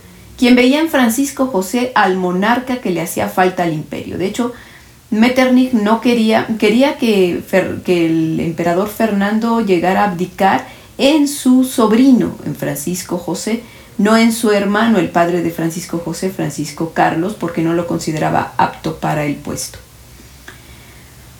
quien 0.42 0.56
veía 0.56 0.80
en 0.80 0.88
Francisco 0.88 1.46
José 1.46 1.92
al 1.94 2.16
monarca 2.16 2.78
que 2.78 2.90
le 2.90 3.00
hacía 3.00 3.28
falta 3.28 3.62
al 3.62 3.72
imperio. 3.72 4.18
De 4.18 4.26
hecho, 4.26 4.52
Metternich 5.10 5.72
no 5.72 6.00
quería, 6.00 6.48
quería 6.58 6.98
que, 6.98 7.44
el 7.86 8.40
emperador 8.40 8.88
Fernando 8.88 9.60
llegara 9.60 10.00
a 10.00 10.10
abdicar 10.10 10.66
en 10.98 11.28
su 11.28 11.62
sobrino, 11.62 12.34
en 12.44 12.56
Francisco 12.56 13.18
José, 13.18 13.62
no 13.98 14.16
en 14.16 14.32
su 14.32 14.50
hermano, 14.50 14.98
el 14.98 15.10
padre 15.10 15.44
de 15.44 15.52
Francisco 15.52 16.02
José, 16.04 16.30
Francisco 16.30 16.90
Carlos, 16.92 17.36
porque 17.38 17.62
no 17.62 17.72
lo 17.74 17.86
consideraba 17.86 18.52
apto 18.56 18.96
para 18.96 19.24
el 19.24 19.36
puesto. 19.36 19.78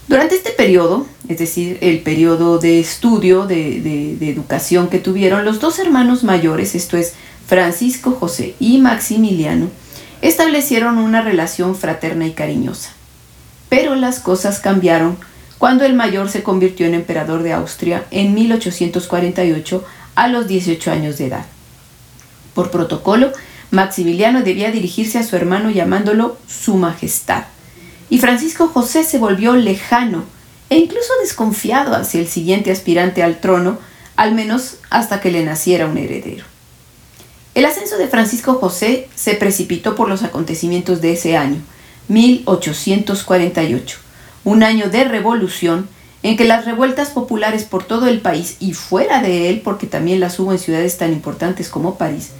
Durante 0.06 0.36
este 0.36 0.50
periodo, 0.50 1.08
es 1.26 1.38
decir, 1.38 1.78
el 1.80 2.02
periodo 2.02 2.58
de 2.58 2.78
estudio, 2.78 3.46
de, 3.46 4.16
educación 4.20 4.88
que 4.88 5.00
tuvieron, 5.00 5.44
los 5.44 5.58
dos 5.58 5.80
hermanos 5.80 6.22
mayores, 6.22 6.76
esto 6.76 6.96
es 6.96 7.14
Francisco 7.52 8.12
José 8.12 8.54
y 8.60 8.78
Maximiliano, 8.78 9.68
establecieron 10.22 10.96
una 10.96 11.20
relación 11.20 11.76
fraterna 11.76 12.26
y 12.26 12.32
cariñosa. 12.32 12.92
Pero 13.68 13.94
las 13.94 14.20
cosas 14.20 14.58
cambiaron 14.58 15.18
cuando 15.58 15.84
el 15.84 15.92
mayor 15.92 16.30
se 16.30 16.42
convirtió 16.42 16.86
en 16.86 16.94
emperador 16.94 17.42
de 17.42 17.52
Austria 17.52 18.06
en 18.10 18.32
1848 18.32 19.84
a 20.14 20.28
los 20.28 20.48
18 20.48 20.92
años 20.92 21.18
de 21.18 21.26
edad. 21.26 21.44
Por 22.54 22.70
protocolo, 22.70 23.32
Maximiliano 23.70 24.40
debía 24.40 24.70
dirigirse 24.70 25.18
a 25.18 25.22
su 25.22 25.36
hermano 25.36 25.70
llamándolo 25.70 26.38
Su 26.48 26.76
Majestad 26.76 27.44
y 28.08 28.18
Francisco 28.18 28.68
José 28.68 29.04
se 29.04 29.18
volvió 29.18 29.56
lejano 29.56 30.24
e 30.70 30.78
incluso 30.78 31.12
desconfiado 31.20 31.94
hacia 31.96 32.18
el 32.18 32.28
siguiente 32.28 32.72
aspirante 32.72 33.22
al 33.22 33.40
trono, 33.40 33.76
al 34.16 34.34
menos 34.34 34.76
hasta 34.88 35.20
que 35.20 35.30
le 35.30 35.44
naciera 35.44 35.86
un 35.86 35.98
heredero. 35.98 36.51
El 37.54 37.66
ascenso 37.66 37.98
de 37.98 38.08
Francisco 38.08 38.54
José 38.54 39.08
se 39.14 39.34
precipitó 39.34 39.94
por 39.94 40.08
los 40.08 40.22
acontecimientos 40.22 41.02
de 41.02 41.12
ese 41.12 41.36
año, 41.36 41.60
1848, 42.08 43.98
un 44.44 44.62
año 44.62 44.88
de 44.88 45.04
revolución 45.04 45.86
en 46.22 46.38
que 46.38 46.44
las 46.44 46.64
revueltas 46.64 47.10
populares 47.10 47.64
por 47.64 47.84
todo 47.84 48.06
el 48.06 48.22
país 48.22 48.56
y 48.58 48.72
fuera 48.72 49.20
de 49.20 49.50
él, 49.50 49.60
porque 49.62 49.86
también 49.86 50.18
las 50.18 50.38
hubo 50.38 50.52
en 50.52 50.58
ciudades 50.58 50.96
tan 50.96 51.12
importantes 51.12 51.68
como 51.68 51.98
París, 51.98 52.30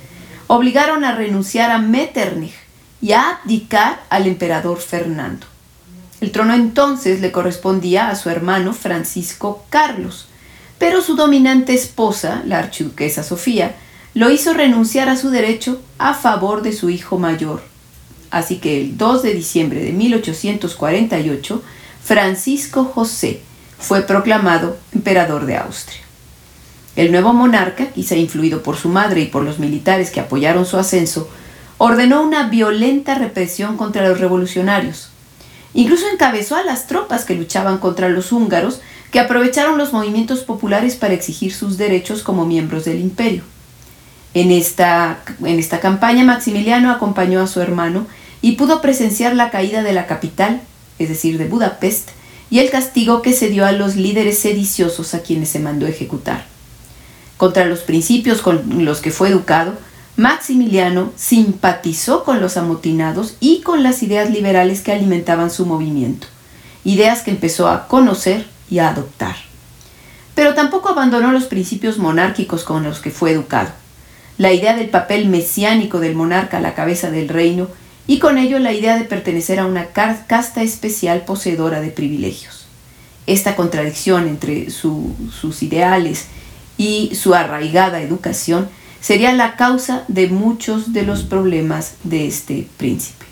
obligaron 0.47 1.05
a 1.05 1.15
renunciar 1.15 1.71
a 1.71 1.79
Metternich 1.79 2.55
y 3.03 3.13
a 3.13 3.31
abdicar 3.43 4.03
al 4.09 4.27
emperador 4.27 4.79
Fernando. 4.79 5.47
El 6.23 6.31
trono 6.31 6.55
entonces 6.55 7.21
le 7.21 7.33
correspondía 7.33 8.09
a 8.09 8.15
su 8.15 8.31
hermano 8.31 8.73
Francisco 8.73 9.67
Carlos, 9.69 10.29
pero 10.79 11.03
su 11.03 11.17
dominante 11.17 11.75
esposa, 11.75 12.43
la 12.47 12.61
archiduquesa 12.61 13.23
Sofía, 13.23 13.75
lo 14.15 14.31
hizo 14.31 14.55
renunciar 14.55 15.09
a 15.09 15.17
su 15.17 15.31
derecho 15.31 15.81
a 15.99 16.15
favor 16.15 16.63
de 16.63 16.73
su 16.73 16.91
hijo 16.91 17.19
mayor. 17.19 17.63
Así 18.31 18.59
que 18.59 18.81
el 18.81 18.97
2 18.97 19.23
de 19.23 19.35
diciembre 19.35 19.81
de 19.83 19.93
1848, 19.93 21.63
Francisco 22.03 22.85
José 22.85 23.41
fue 23.79 24.03
proclamado 24.03 24.77
emperador 24.93 25.47
de 25.47 25.57
Austria. 25.57 26.01
El 26.97 27.11
nuevo 27.11 27.33
monarca, 27.33 27.87
quizá 27.87 28.17
influido 28.17 28.63
por 28.63 28.77
su 28.77 28.89
madre 28.89 29.23
y 29.23 29.27
por 29.27 29.45
los 29.45 29.59
militares 29.59 30.11
que 30.11 30.21
apoyaron 30.21 30.67
su 30.67 30.77
ascenso, 30.77 31.29
ordenó 31.79 32.23
una 32.23 32.49
violenta 32.49 33.15
represión 33.15 33.77
contra 33.77 34.07
los 34.09 34.21
revolucionarios, 34.21 35.13
Incluso 35.75 36.07
encabezó 36.09 36.57
a 36.57 36.63
las 36.63 36.87
tropas 36.87 37.25
que 37.25 37.35
luchaban 37.35 37.79
contra 37.79 38.09
los 38.09 38.33
húngaros, 38.33 38.81
que 39.11 39.21
aprovecharon 39.21 39.79
los 39.79 39.93
movimientos 39.93 40.41
populares 40.41 40.97
para 40.97 41.15
exigir 41.15 41.53
sus 41.53 41.79
derechos 41.79 42.23
como 42.23 42.47
miembros 42.47 42.85
del 42.85 43.01
imperio. 43.01 43.43
En 44.35 44.51
esta, 44.51 45.19
en 45.45 45.59
esta 45.59 45.81
campaña 45.81 46.25
Maximiliano 46.25 46.91
acompañó 46.91 47.41
a 47.41 47.47
su 47.47 47.61
hermano 47.61 48.07
y 48.41 48.53
pudo 48.53 48.81
presenciar 48.81 49.37
la 49.37 49.51
caída 49.51 49.83
de 49.83 49.93
la 49.93 50.07
capital, 50.07 50.63
es 50.99 51.09
decir, 51.09 51.39
de 51.39 51.47
Budapest, 51.47 52.11
y 52.51 52.59
el 52.59 52.71
castigo 52.71 53.23
que 53.23 53.33
se 53.33 53.49
dio 53.49 53.65
a 53.65 53.73
los 53.73 53.97
líderes 53.97 54.39
sediciosos 54.39 55.15
a 55.15 55.23
quienes 55.23 55.49
se 55.49 55.59
mandó 55.59 55.87
ejecutar. 55.87 56.45
Contra 57.37 57.65
los 57.65 57.81
principios 57.81 58.43
con 58.43 58.85
los 58.85 59.01
que 59.01 59.11
fue 59.11 59.29
educado, 59.29 59.75
Maximiliano 60.17 61.13
simpatizó 61.17 62.25
con 62.25 62.41
los 62.41 62.57
amotinados 62.57 63.37
y 63.41 63.63
con 63.63 63.83
las 63.83 64.03
ideas 64.03 64.31
liberales 64.31 64.83
que 64.83 64.93
alimentaban 64.93 65.51
su 65.51 65.65
movimiento, 65.65 66.27
ideas 66.85 67.23
que 67.23 67.31
empezó 67.31 67.69
a 67.69 67.89
conocer 67.89 68.47
y 68.71 68.79
a 68.79 68.91
adoptar. 68.91 69.37
Pero 70.35 70.55
tampoco 70.55 70.91
abandonó 70.91 71.33
los 71.33 71.45
principios 71.45 71.99
monárquicos 71.99 72.65
con 72.65 72.85
los 72.85 73.01
que 73.01 73.11
fue 73.11 73.33
educado, 73.33 73.71
la 74.43 74.53
idea 74.53 74.75
del 74.75 74.89
papel 74.89 75.29
mesiánico 75.29 76.01
del 76.01 76.17
monarca 76.17 76.59
a 76.59 76.61
la 76.61 76.75
cabeza 76.75 77.13
del 77.13 77.29
reino 77.29 77.69
y 78.09 78.19
con 78.19 78.39
ello 78.39 78.59
la 78.59 78.73
idea 78.73 78.99
de 78.99 79.05
pertenecer 79.05 79.61
a 79.61 79.67
una 79.67 79.87
casta 79.93 80.63
especial 80.65 81.21
poseedora 81.21 81.81
de 81.81 81.91
privilegios. 81.91 82.67
Esta 83.29 83.55
contradicción 83.55 84.27
entre 84.27 84.71
sus 84.71 85.63
ideales 85.63 86.27
y 86.77 87.15
su 87.15 87.37
arraigada 87.37 88.01
educación 88.01 88.69
sería 89.01 89.33
la 89.33 89.55
causa 89.55 90.03
de 90.09 90.27
muchos 90.27 90.93
de 90.93 91.05
los 91.05 91.23
problemas 91.23 91.93
de 92.03 92.27
este 92.27 92.67
príncipe. 92.79 93.27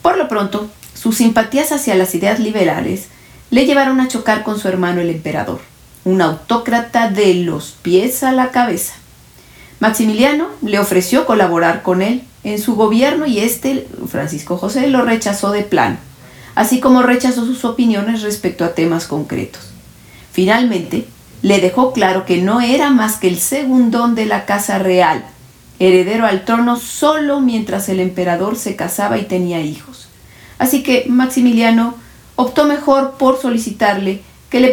Por 0.00 0.16
lo 0.16 0.28
pronto, 0.28 0.70
sus 0.94 1.18
simpatías 1.18 1.72
hacia 1.72 1.94
las 1.94 2.14
ideas 2.14 2.40
liberales 2.40 3.08
le 3.50 3.66
llevaron 3.66 4.00
a 4.00 4.08
chocar 4.08 4.44
con 4.44 4.58
su 4.58 4.66
hermano 4.66 5.02
el 5.02 5.10
emperador, 5.10 5.60
un 6.04 6.22
autócrata 6.22 7.10
de 7.10 7.34
los 7.34 7.72
pies 7.82 8.22
a 8.22 8.32
la 8.32 8.50
cabeza. 8.50 8.94
Maximiliano 9.80 10.48
le 10.60 10.78
ofreció 10.78 11.24
colaborar 11.24 11.82
con 11.82 12.02
él 12.02 12.22
en 12.44 12.60
su 12.60 12.76
gobierno 12.76 13.26
y 13.26 13.40
este, 13.40 13.88
Francisco 14.08 14.58
José, 14.58 14.88
lo 14.88 15.02
rechazó 15.02 15.50
de 15.52 15.62
plano, 15.62 15.96
así 16.54 16.80
como 16.80 17.02
rechazó 17.02 17.46
sus 17.46 17.64
opiniones 17.64 18.22
respecto 18.22 18.64
a 18.64 18.74
temas 18.74 19.06
concretos. 19.06 19.70
Finalmente, 20.32 21.06
le 21.42 21.60
dejó 21.60 21.92
claro 21.92 22.26
que 22.26 22.42
no 22.42 22.60
era 22.60 22.90
más 22.90 23.16
que 23.16 23.28
el 23.28 23.38
segundón 23.38 24.14
de 24.14 24.26
la 24.26 24.44
casa 24.44 24.78
real, 24.78 25.24
heredero 25.78 26.26
al 26.26 26.44
trono 26.44 26.76
solo 26.76 27.40
mientras 27.40 27.88
el 27.88 28.00
emperador 28.00 28.56
se 28.56 28.76
casaba 28.76 29.16
y 29.16 29.24
tenía 29.24 29.62
hijos. 29.62 30.08
Así 30.58 30.82
que 30.82 31.06
Maximiliano 31.08 31.94
optó 32.36 32.66
mejor 32.66 33.12
por 33.12 33.40
solicitarle 33.40 34.20
que 34.50 34.60
le, 34.60 34.72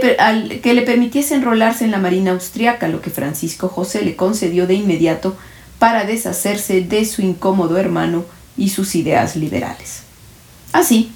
que 0.61 0.73
le 0.73 0.81
permitiese 0.81 1.35
enrolarse 1.35 1.85
en 1.85 1.91
la 1.91 1.99
Marina 1.99 2.31
austriaca, 2.31 2.87
lo 2.87 3.01
que 3.01 3.11
Francisco 3.11 3.69
José 3.69 4.03
le 4.03 4.15
concedió 4.15 4.67
de 4.67 4.73
inmediato 4.73 5.37
para 5.79 6.05
deshacerse 6.05 6.81
de 6.81 7.05
su 7.05 7.21
incómodo 7.21 7.77
hermano 7.77 8.25
y 8.57 8.69
sus 8.69 8.95
ideas 8.95 9.35
liberales. 9.35 10.01
Así, 10.73 11.11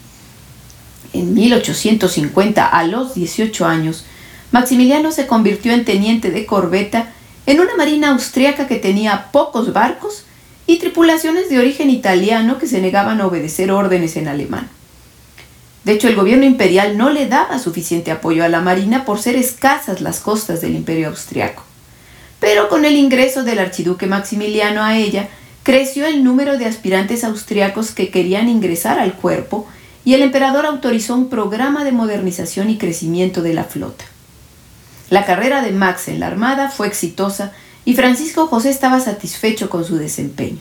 en 1.14 1.34
1850, 1.34 2.66
a 2.66 2.84
los 2.86 3.16
18 3.16 3.66
años, 3.66 4.06
Maximiliano 4.52 5.12
se 5.12 5.28
convirtió 5.28 5.74
en 5.74 5.86
teniente 5.86 6.30
de 6.30 6.46
corbeta 6.46 7.12
en 7.46 7.60
una 7.60 7.76
marina 7.76 8.10
austriaca 8.10 8.68
que 8.68 8.76
tenía 8.76 9.32
pocos 9.32 9.74
barcos 9.74 10.26
y 10.68 10.78
tripulaciones 10.78 11.50
de 11.50 11.58
origen 11.58 11.90
italiano 11.90 12.60
que 12.60 12.68
se 12.68 12.82
negaban 12.82 13.20
a 13.20 13.28
obedecer 13.28 13.72
órdenes 13.72 14.16
en 14.18 14.28
alemán. 14.28 14.70
De 15.84 15.94
hecho, 15.94 16.08
el 16.08 16.16
gobierno 16.16 16.46
imperial 16.46 16.98
no 16.98 17.10
le 17.10 17.28
daba 17.28 17.58
suficiente 17.58 18.12
apoyo 18.12 18.44
a 18.44 18.50
la 18.50 18.62
marina 18.62 19.04
por 19.04 19.20
ser 19.20 19.36
escasas 19.36 20.02
las 20.02 20.20
costas 20.20 20.62
del 20.62 20.76
imperio 20.76 21.08
austriaco. 21.08 21.64
Pero 22.40 22.70
con 22.70 22.86
el 22.86 22.96
ingreso 22.96 23.44
del 23.44 23.60
archiduque 23.60 24.06
Maximiliano 24.08 24.84
a 24.84 24.98
ella, 24.98 25.30
creció 25.64 26.06
el 26.06 26.24
número 26.24 26.58
de 26.58 26.66
aspirantes 26.66 27.24
austriacos 27.24 27.92
que 27.92 28.10
querían 28.10 28.50
ingresar 28.50 29.00
al 29.00 29.14
cuerpo 29.14 29.68
y 30.04 30.14
el 30.14 30.22
emperador 30.24 30.66
autorizó 30.66 31.16
un 31.16 31.30
programa 31.30 31.84
de 31.84 31.92
modernización 31.92 32.70
y 32.70 32.78
crecimiento 32.78 33.42
de 33.42 33.54
la 33.54 33.64
flota. 33.64 34.06
La 35.10 35.26
carrera 35.26 35.62
de 35.62 35.72
Max 35.72 36.08
en 36.08 36.20
la 36.20 36.28
Armada 36.28 36.70
fue 36.70 36.88
exitosa 36.88 37.52
y 37.86 37.96
Francisco 37.96 38.48
José 38.48 38.70
estaba 38.70 39.00
satisfecho 39.00 39.70
con 39.70 39.84
su 39.84 39.98
desempeño. 39.98 40.60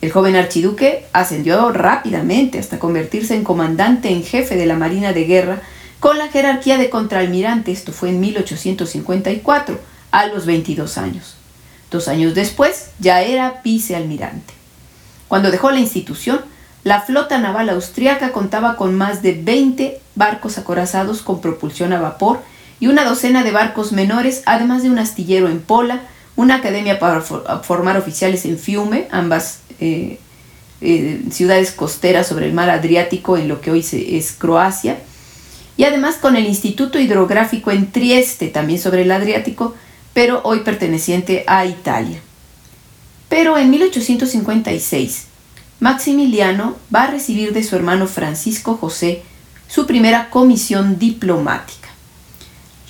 El 0.00 0.12
joven 0.12 0.36
archiduque 0.36 1.06
ascendió 1.12 1.72
rápidamente 1.72 2.58
hasta 2.58 2.78
convertirse 2.78 3.34
en 3.34 3.44
comandante 3.44 4.08
en 4.10 4.24
jefe 4.24 4.56
de 4.56 4.66
la 4.66 4.76
Marina 4.76 5.12
de 5.12 5.24
Guerra 5.24 5.60
con 5.98 6.16
la 6.16 6.28
jerarquía 6.28 6.78
de 6.78 6.88
contraalmirante, 6.88 7.70
esto 7.72 7.92
fue 7.92 8.08
en 8.08 8.20
1854, 8.20 9.78
a 10.10 10.26
los 10.26 10.46
22 10.46 10.96
años. 10.96 11.36
Dos 11.90 12.08
años 12.08 12.34
después 12.34 12.90
ya 12.98 13.22
era 13.22 13.60
vicealmirante. 13.62 14.54
Cuando 15.28 15.50
dejó 15.50 15.70
la 15.70 15.80
institución, 15.80 16.40
la 16.82 17.02
flota 17.02 17.38
naval 17.38 17.68
austriaca 17.68 18.32
contaba 18.32 18.76
con 18.76 18.96
más 18.96 19.22
de 19.22 19.34
20 19.34 20.00
barcos 20.14 20.56
acorazados 20.56 21.20
con 21.20 21.42
propulsión 21.42 21.92
a 21.92 22.00
vapor 22.00 22.40
y 22.80 22.86
una 22.86 23.04
docena 23.04 23.44
de 23.44 23.50
barcos 23.50 23.92
menores, 23.92 24.42
además 24.46 24.82
de 24.82 24.88
un 24.90 24.98
astillero 24.98 25.48
en 25.48 25.60
Pola, 25.60 26.00
una 26.36 26.56
academia 26.56 26.98
para 26.98 27.20
formar 27.20 27.98
oficiales 27.98 28.46
en 28.46 28.58
Fiume, 28.58 29.08
ambas 29.10 29.60
eh, 29.80 30.18
eh, 30.80 31.22
ciudades 31.30 31.72
costeras 31.72 32.26
sobre 32.26 32.46
el 32.46 32.52
mar 32.52 32.70
Adriático 32.70 33.36
en 33.36 33.48
lo 33.48 33.60
que 33.60 33.70
hoy 33.70 33.84
es 33.92 34.32
Croacia, 34.32 34.98
y 35.76 35.84
además 35.84 36.16
con 36.16 36.36
el 36.36 36.46
Instituto 36.46 36.98
Hidrográfico 36.98 37.70
en 37.70 37.90
Trieste, 37.90 38.48
también 38.48 38.78
sobre 38.78 39.02
el 39.02 39.10
Adriático, 39.10 39.74
pero 40.12 40.40
hoy 40.44 40.60
perteneciente 40.60 41.44
a 41.46 41.64
Italia. 41.64 42.20
Pero 43.28 43.56
en 43.56 43.70
1856, 43.70 45.26
Maximiliano 45.78 46.76
va 46.94 47.04
a 47.04 47.10
recibir 47.10 47.52
de 47.54 47.62
su 47.62 47.76
hermano 47.76 48.06
Francisco 48.06 48.76
José 48.76 49.22
su 49.68 49.86
primera 49.86 50.28
comisión 50.28 50.98
diplomática. 50.98 51.88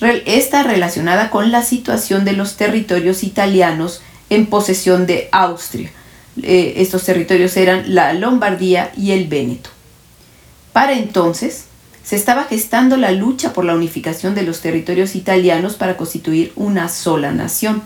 Esta 0.01 0.63
relacionada 0.63 1.29
con 1.29 1.51
la 1.51 1.63
situación 1.63 2.25
de 2.25 2.33
los 2.33 2.57
territorios 2.57 3.23
italianos 3.23 4.01
en 4.29 4.47
posesión 4.47 5.05
de 5.05 5.29
Austria. 5.31 5.91
Eh, 6.43 6.73
estos 6.77 7.03
territorios 7.03 7.55
eran 7.57 7.93
la 7.93 8.13
Lombardía 8.13 8.91
y 8.97 9.11
el 9.11 9.27
Véneto. 9.27 9.69
Para 10.73 10.93
entonces, 10.93 11.65
se 12.03 12.15
estaba 12.15 12.45
gestando 12.45 12.97
la 12.97 13.11
lucha 13.11 13.53
por 13.53 13.65
la 13.65 13.75
unificación 13.75 14.35
de 14.35 14.43
los 14.43 14.61
territorios 14.61 15.15
italianos 15.15 15.75
para 15.75 15.97
constituir 15.97 16.51
una 16.55 16.89
sola 16.89 17.31
nación. 17.31 17.83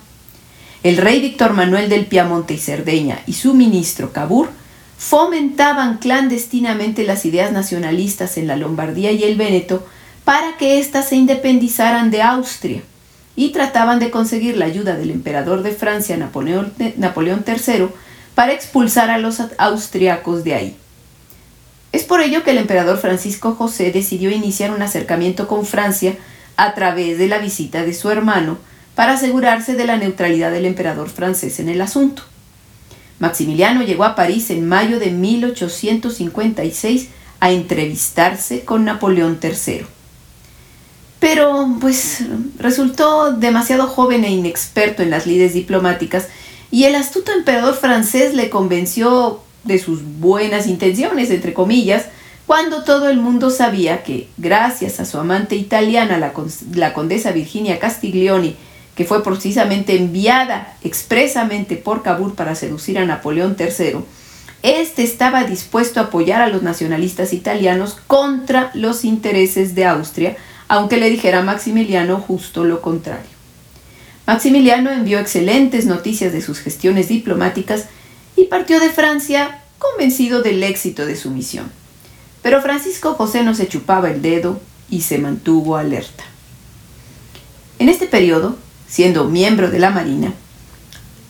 El 0.83 0.97
rey 0.97 1.19
Víctor 1.19 1.53
Manuel 1.53 1.89
del 1.89 2.05
Piamonte 2.05 2.53
y 2.53 2.57
Cerdeña 2.57 3.19
y 3.25 3.33
su 3.33 3.53
ministro 3.53 4.13
Cabur 4.13 4.49
fomentaban 4.97 5.97
clandestinamente 5.97 7.03
las 7.03 7.25
ideas 7.25 7.51
nacionalistas 7.51 8.37
en 8.37 8.47
la 8.47 8.55
Lombardía 8.55 9.11
y 9.11 9.23
el 9.23 9.35
Véneto 9.35 9.85
para 10.23 10.57
que 10.57 10.79
éstas 10.79 11.09
se 11.09 11.15
independizaran 11.15 12.11
de 12.11 12.21
Austria 12.21 12.81
y 13.35 13.49
trataban 13.49 13.99
de 13.99 14.11
conseguir 14.11 14.57
la 14.57 14.65
ayuda 14.65 14.95
del 14.95 15.11
emperador 15.11 15.61
de 15.61 15.71
Francia 15.71 16.15
Napoleón, 16.17 16.73
Napoleón 16.97 17.43
III 17.45 17.87
para 18.35 18.53
expulsar 18.53 19.09
a 19.09 19.17
los 19.17 19.39
austriacos 19.57 20.43
de 20.43 20.53
ahí. 20.53 20.77
Es 21.91 22.03
por 22.03 22.21
ello 22.21 22.43
que 22.43 22.51
el 22.51 22.57
emperador 22.57 22.97
Francisco 22.97 23.55
José 23.55 23.91
decidió 23.91 24.29
iniciar 24.29 24.71
un 24.71 24.81
acercamiento 24.81 25.47
con 25.47 25.65
Francia 25.65 26.17
a 26.57 26.73
través 26.73 27.17
de 27.17 27.27
la 27.27 27.39
visita 27.39 27.83
de 27.83 27.93
su 27.93 28.09
hermano 28.09 28.57
para 28.95 29.13
asegurarse 29.13 29.75
de 29.75 29.85
la 29.85 29.95
neutralidad 29.97 30.51
del 30.51 30.65
emperador 30.65 31.09
francés 31.09 31.59
en 31.59 31.69
el 31.69 31.81
asunto. 31.81 32.23
Maximiliano 33.19 33.81
llegó 33.81 34.03
a 34.03 34.15
París 34.15 34.49
en 34.49 34.67
mayo 34.67 34.99
de 34.99 35.11
1856 35.11 37.07
a 37.39 37.51
entrevistarse 37.51 38.65
con 38.65 38.83
Napoleón 38.83 39.39
III. 39.41 39.85
Pero, 41.19 41.77
pues, 41.79 42.25
resultó 42.59 43.31
demasiado 43.31 43.87
joven 43.87 44.25
e 44.25 44.31
inexperto 44.31 45.01
en 45.01 45.09
las 45.09 45.25
lides 45.25 45.53
diplomáticas 45.53 46.27
y 46.75 46.83
el 46.83 46.95
astuto 46.95 47.31
emperador 47.31 47.73
francés 47.73 48.33
le 48.33 48.49
convenció 48.49 49.39
de 49.63 49.79
sus 49.79 50.03
buenas 50.19 50.67
intenciones, 50.67 51.29
entre 51.31 51.53
comillas, 51.53 52.07
cuando 52.45 52.83
todo 52.83 53.07
el 53.07 53.15
mundo 53.15 53.49
sabía 53.49 54.03
que, 54.03 54.27
gracias 54.35 54.99
a 54.99 55.05
su 55.05 55.17
amante 55.17 55.55
italiana, 55.55 56.17
la, 56.17 56.93
condesa 56.93 57.31
Virginia 57.31 57.79
Castiglioni, 57.79 58.57
que 58.93 59.05
fue 59.05 59.23
precisamente 59.23 59.95
enviada 59.95 60.75
expresamente 60.83 61.77
por 61.77 62.03
Cabur 62.03 62.35
para 62.35 62.55
seducir 62.55 62.99
a 62.99 63.05
Napoleón 63.05 63.55
III, 63.57 63.99
este 64.61 65.03
estaba 65.03 65.45
dispuesto 65.45 66.01
a 66.01 66.03
apoyar 66.03 66.41
a 66.41 66.49
los 66.49 66.61
nacionalistas 66.61 67.31
italianos 67.31 67.95
contra 68.05 68.71
los 68.73 69.05
intereses 69.05 69.75
de 69.75 69.85
Austria, 69.85 70.35
aunque 70.67 70.97
le 70.97 71.09
dijera 71.09 71.39
a 71.39 71.43
Maximiliano 71.43 72.17
justo 72.19 72.65
lo 72.65 72.81
contrario. 72.81 73.34
Maximiliano 74.27 74.91
envió 74.91 75.19
excelentes 75.19 75.85
noticias 75.85 76.33
de 76.33 76.41
sus 76.41 76.59
gestiones 76.59 77.09
diplomáticas 77.09 77.85
y 78.35 78.45
partió 78.45 78.79
de 78.79 78.89
Francia 78.89 79.61
convencido 79.77 80.41
del 80.41 80.63
éxito 80.63 81.05
de 81.05 81.15
su 81.15 81.29
misión. 81.29 81.71
Pero 82.41 82.61
Francisco 82.61 83.13
José 83.13 83.43
no 83.43 83.53
se 83.53 83.67
chupaba 83.67 84.09
el 84.09 84.21
dedo 84.21 84.59
y 84.89 85.01
se 85.01 85.19
mantuvo 85.19 85.77
alerta. 85.77 86.23
En 87.77 87.89
este 87.89 88.07
periodo, 88.07 88.57
siendo 88.87 89.25
miembro 89.25 89.69
de 89.69 89.79
la 89.79 89.89
Marina, 89.91 90.33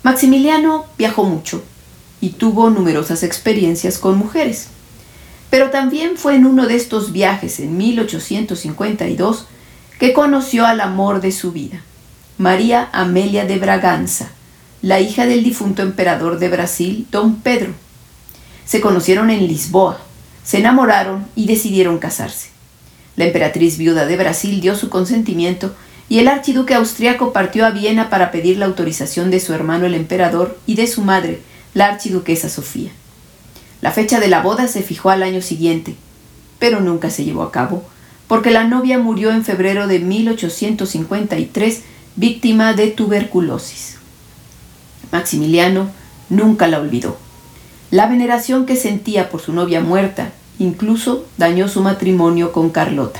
Maximiliano 0.04 0.86
viajó 0.98 1.24
mucho 1.24 1.64
y 2.22 2.30
tuvo 2.30 2.70
numerosas 2.70 3.24
experiencias 3.24 3.98
con 3.98 4.18
mujeres. 4.18 4.68
Pero 5.50 5.70
también 5.70 6.18
fue 6.18 6.36
en 6.36 6.46
uno 6.46 6.68
de 6.68 6.76
estos 6.76 7.12
viajes, 7.12 7.60
en 7.60 7.78
1852, 7.78 9.48
que 10.00 10.14
conoció 10.14 10.66
al 10.66 10.82
amor 10.82 11.22
de 11.22 11.32
su 11.32 11.52
vida, 11.52 11.82
María 12.38 12.90
Amelia 12.92 13.46
de 13.46 13.58
Braganza, 13.58 14.28
la 14.82 15.00
hija 15.00 15.26
del 15.26 15.42
difunto 15.42 15.84
emperador 15.84 16.38
de 16.38 16.50
Brasil, 16.50 17.08
don 17.10 17.38
Pedro. 17.38 17.72
Se 18.66 18.82
conocieron 18.82 19.30
en 19.30 19.48
Lisboa, 19.48 20.02
se 20.44 20.58
enamoraron 20.58 21.26
y 21.38 21.48
decidieron 21.48 21.98
casarse. 21.98 22.50
La 23.16 23.24
emperatriz 23.24 23.78
viuda 23.78 24.06
de 24.06 24.18
Brasil 24.18 24.60
dio 24.60 24.76
su 24.76 24.90
consentimiento 24.90 25.74
y 26.10 26.20
el 26.20 26.28
archiduque 26.28 26.74
austriaco 26.74 27.32
partió 27.32 27.66
a 27.66 27.72
Viena 27.72 28.10
para 28.10 28.32
pedir 28.32 28.58
la 28.58 28.66
autorización 28.66 29.32
de 29.32 29.40
su 29.40 29.54
hermano 29.54 29.86
el 29.86 29.94
emperador 29.94 30.60
y 30.66 30.76
de 30.76 30.88
su 30.88 31.04
madre, 31.04 31.40
la 31.74 31.86
archiduquesa 31.86 32.50
Sofía. 32.50 32.92
La 33.80 33.92
fecha 33.92 34.20
de 34.20 34.28
la 34.28 34.42
boda 34.42 34.68
se 34.68 34.82
fijó 34.82 35.10
al 35.10 35.24
año 35.24 35.42
siguiente, 35.42 35.96
pero 36.60 36.82
nunca 36.82 37.10
se 37.12 37.24
llevó 37.24 37.44
a 37.44 37.52
cabo, 37.54 37.86
porque 38.28 38.52
la 38.52 38.66
novia 38.66 39.00
murió 39.00 39.32
en 39.32 39.46
febrero 39.46 39.88
de 39.88 40.00
1853 40.00 41.84
víctima 42.16 42.74
de 42.74 42.88
tuberculosis. 42.88 43.98
Maximiliano 45.12 45.90
nunca 46.30 46.68
la 46.68 46.80
olvidó. 46.80 47.18
La 47.92 48.08
veneración 48.08 48.66
que 48.66 48.76
sentía 48.76 49.30
por 49.30 49.42
su 49.42 49.54
novia 49.54 49.82
muerta 49.82 50.32
incluso 50.58 51.26
dañó 51.38 51.68
su 51.68 51.82
matrimonio 51.82 52.52
con 52.52 52.70
Carlota. 52.70 53.20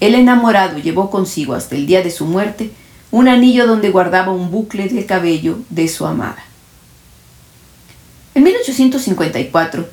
El 0.00 0.14
enamorado 0.14 0.78
llevó 0.78 1.10
consigo 1.10 1.54
hasta 1.54 1.76
el 1.76 1.86
día 1.86 2.02
de 2.02 2.10
su 2.10 2.26
muerte 2.26 2.72
un 3.12 3.28
anillo 3.28 3.66
donde 3.66 3.90
guardaba 3.90 4.32
un 4.32 4.50
bucle 4.50 4.88
de 4.88 5.06
cabello 5.06 5.58
de 5.70 5.86
su 5.86 6.06
amada. 6.06 6.42
En 8.34 8.42
1854, 8.42 9.86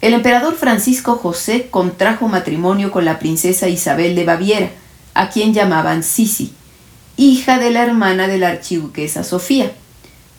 el 0.00 0.14
emperador 0.14 0.54
Francisco 0.54 1.16
José 1.16 1.68
contrajo 1.70 2.28
matrimonio 2.28 2.90
con 2.90 3.04
la 3.04 3.18
princesa 3.18 3.68
Isabel 3.68 4.14
de 4.14 4.24
Baviera, 4.24 4.70
a 5.12 5.28
quien 5.28 5.52
llamaban 5.52 6.02
Sisi, 6.02 6.54
hija 7.20 7.58
de 7.58 7.70
la 7.70 7.82
hermana 7.82 8.28
de 8.28 8.38
la 8.38 8.48
archiduquesa 8.48 9.24
Sofía. 9.24 9.72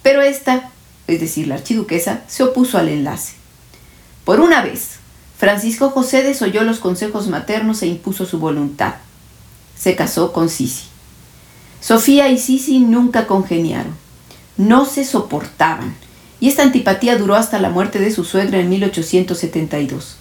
Pero 0.02 0.22
esta, 0.22 0.72
es 1.06 1.20
decir, 1.20 1.48
la 1.48 1.56
archiduquesa, 1.56 2.22
se 2.28 2.44
opuso 2.44 2.80
al 2.80 2.90
enlace. 2.90 3.34
Por 4.26 4.40
una 4.40 4.64
vez, 4.64 4.96
Francisco 5.38 5.92
José 5.92 6.24
desoyó 6.24 6.64
los 6.64 6.80
consejos 6.80 7.28
maternos 7.28 7.84
e 7.84 7.88
impuso 7.88 8.26
su 8.26 8.40
voluntad. 8.40 8.96
Se 9.78 9.96
casó 9.96 10.34
con 10.34 10.50
Sisi. 10.50 10.86
Sofía 11.82 12.30
y 12.30 12.40
Sisi 12.40 12.80
nunca 12.80 13.28
congeniaron. 13.28 13.96
No 14.58 14.86
se 14.86 15.06
soportaban, 15.06 15.96
y 16.40 16.48
esta 16.48 16.64
antipatía 16.64 17.16
duró 17.16 17.36
hasta 17.36 17.60
la 17.60 17.70
muerte 17.70 18.00
de 18.00 18.12
su 18.12 18.24
suegra 18.24 18.60
en 18.60 18.70
1872. 18.70 20.18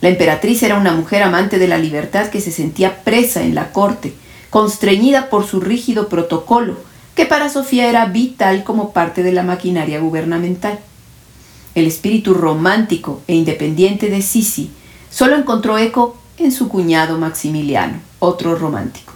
La 0.00 0.08
emperatriz 0.08 0.62
era 0.62 0.78
una 0.78 0.92
mujer 0.92 1.22
amante 1.22 1.58
de 1.58 1.68
la 1.68 1.78
libertad 1.78 2.28
que 2.28 2.40
se 2.40 2.50
sentía 2.50 3.04
presa 3.04 3.42
en 3.42 3.54
la 3.54 3.72
corte, 3.72 4.14
constreñida 4.52 5.30
por 5.30 5.46
su 5.46 5.60
rígido 5.60 6.08
protocolo, 6.08 6.76
que 7.14 7.24
para 7.24 7.48
Sofía 7.48 7.88
era 7.88 8.04
vital 8.04 8.64
como 8.64 8.92
parte 8.92 9.22
de 9.22 9.32
la 9.32 9.42
maquinaria 9.42 9.98
gubernamental. 9.98 10.78
El 11.74 11.86
espíritu 11.86 12.34
romántico 12.34 13.22
e 13.26 13.34
independiente 13.34 14.10
de 14.10 14.20
Sisi 14.20 14.70
solo 15.08 15.36
encontró 15.36 15.78
eco 15.78 16.18
en 16.36 16.52
su 16.52 16.68
cuñado 16.68 17.16
Maximiliano, 17.16 17.94
otro 18.18 18.54
romántico. 18.54 19.14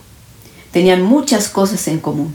Tenían 0.72 1.02
muchas 1.02 1.50
cosas 1.50 1.86
en 1.88 1.98
común, 1.98 2.34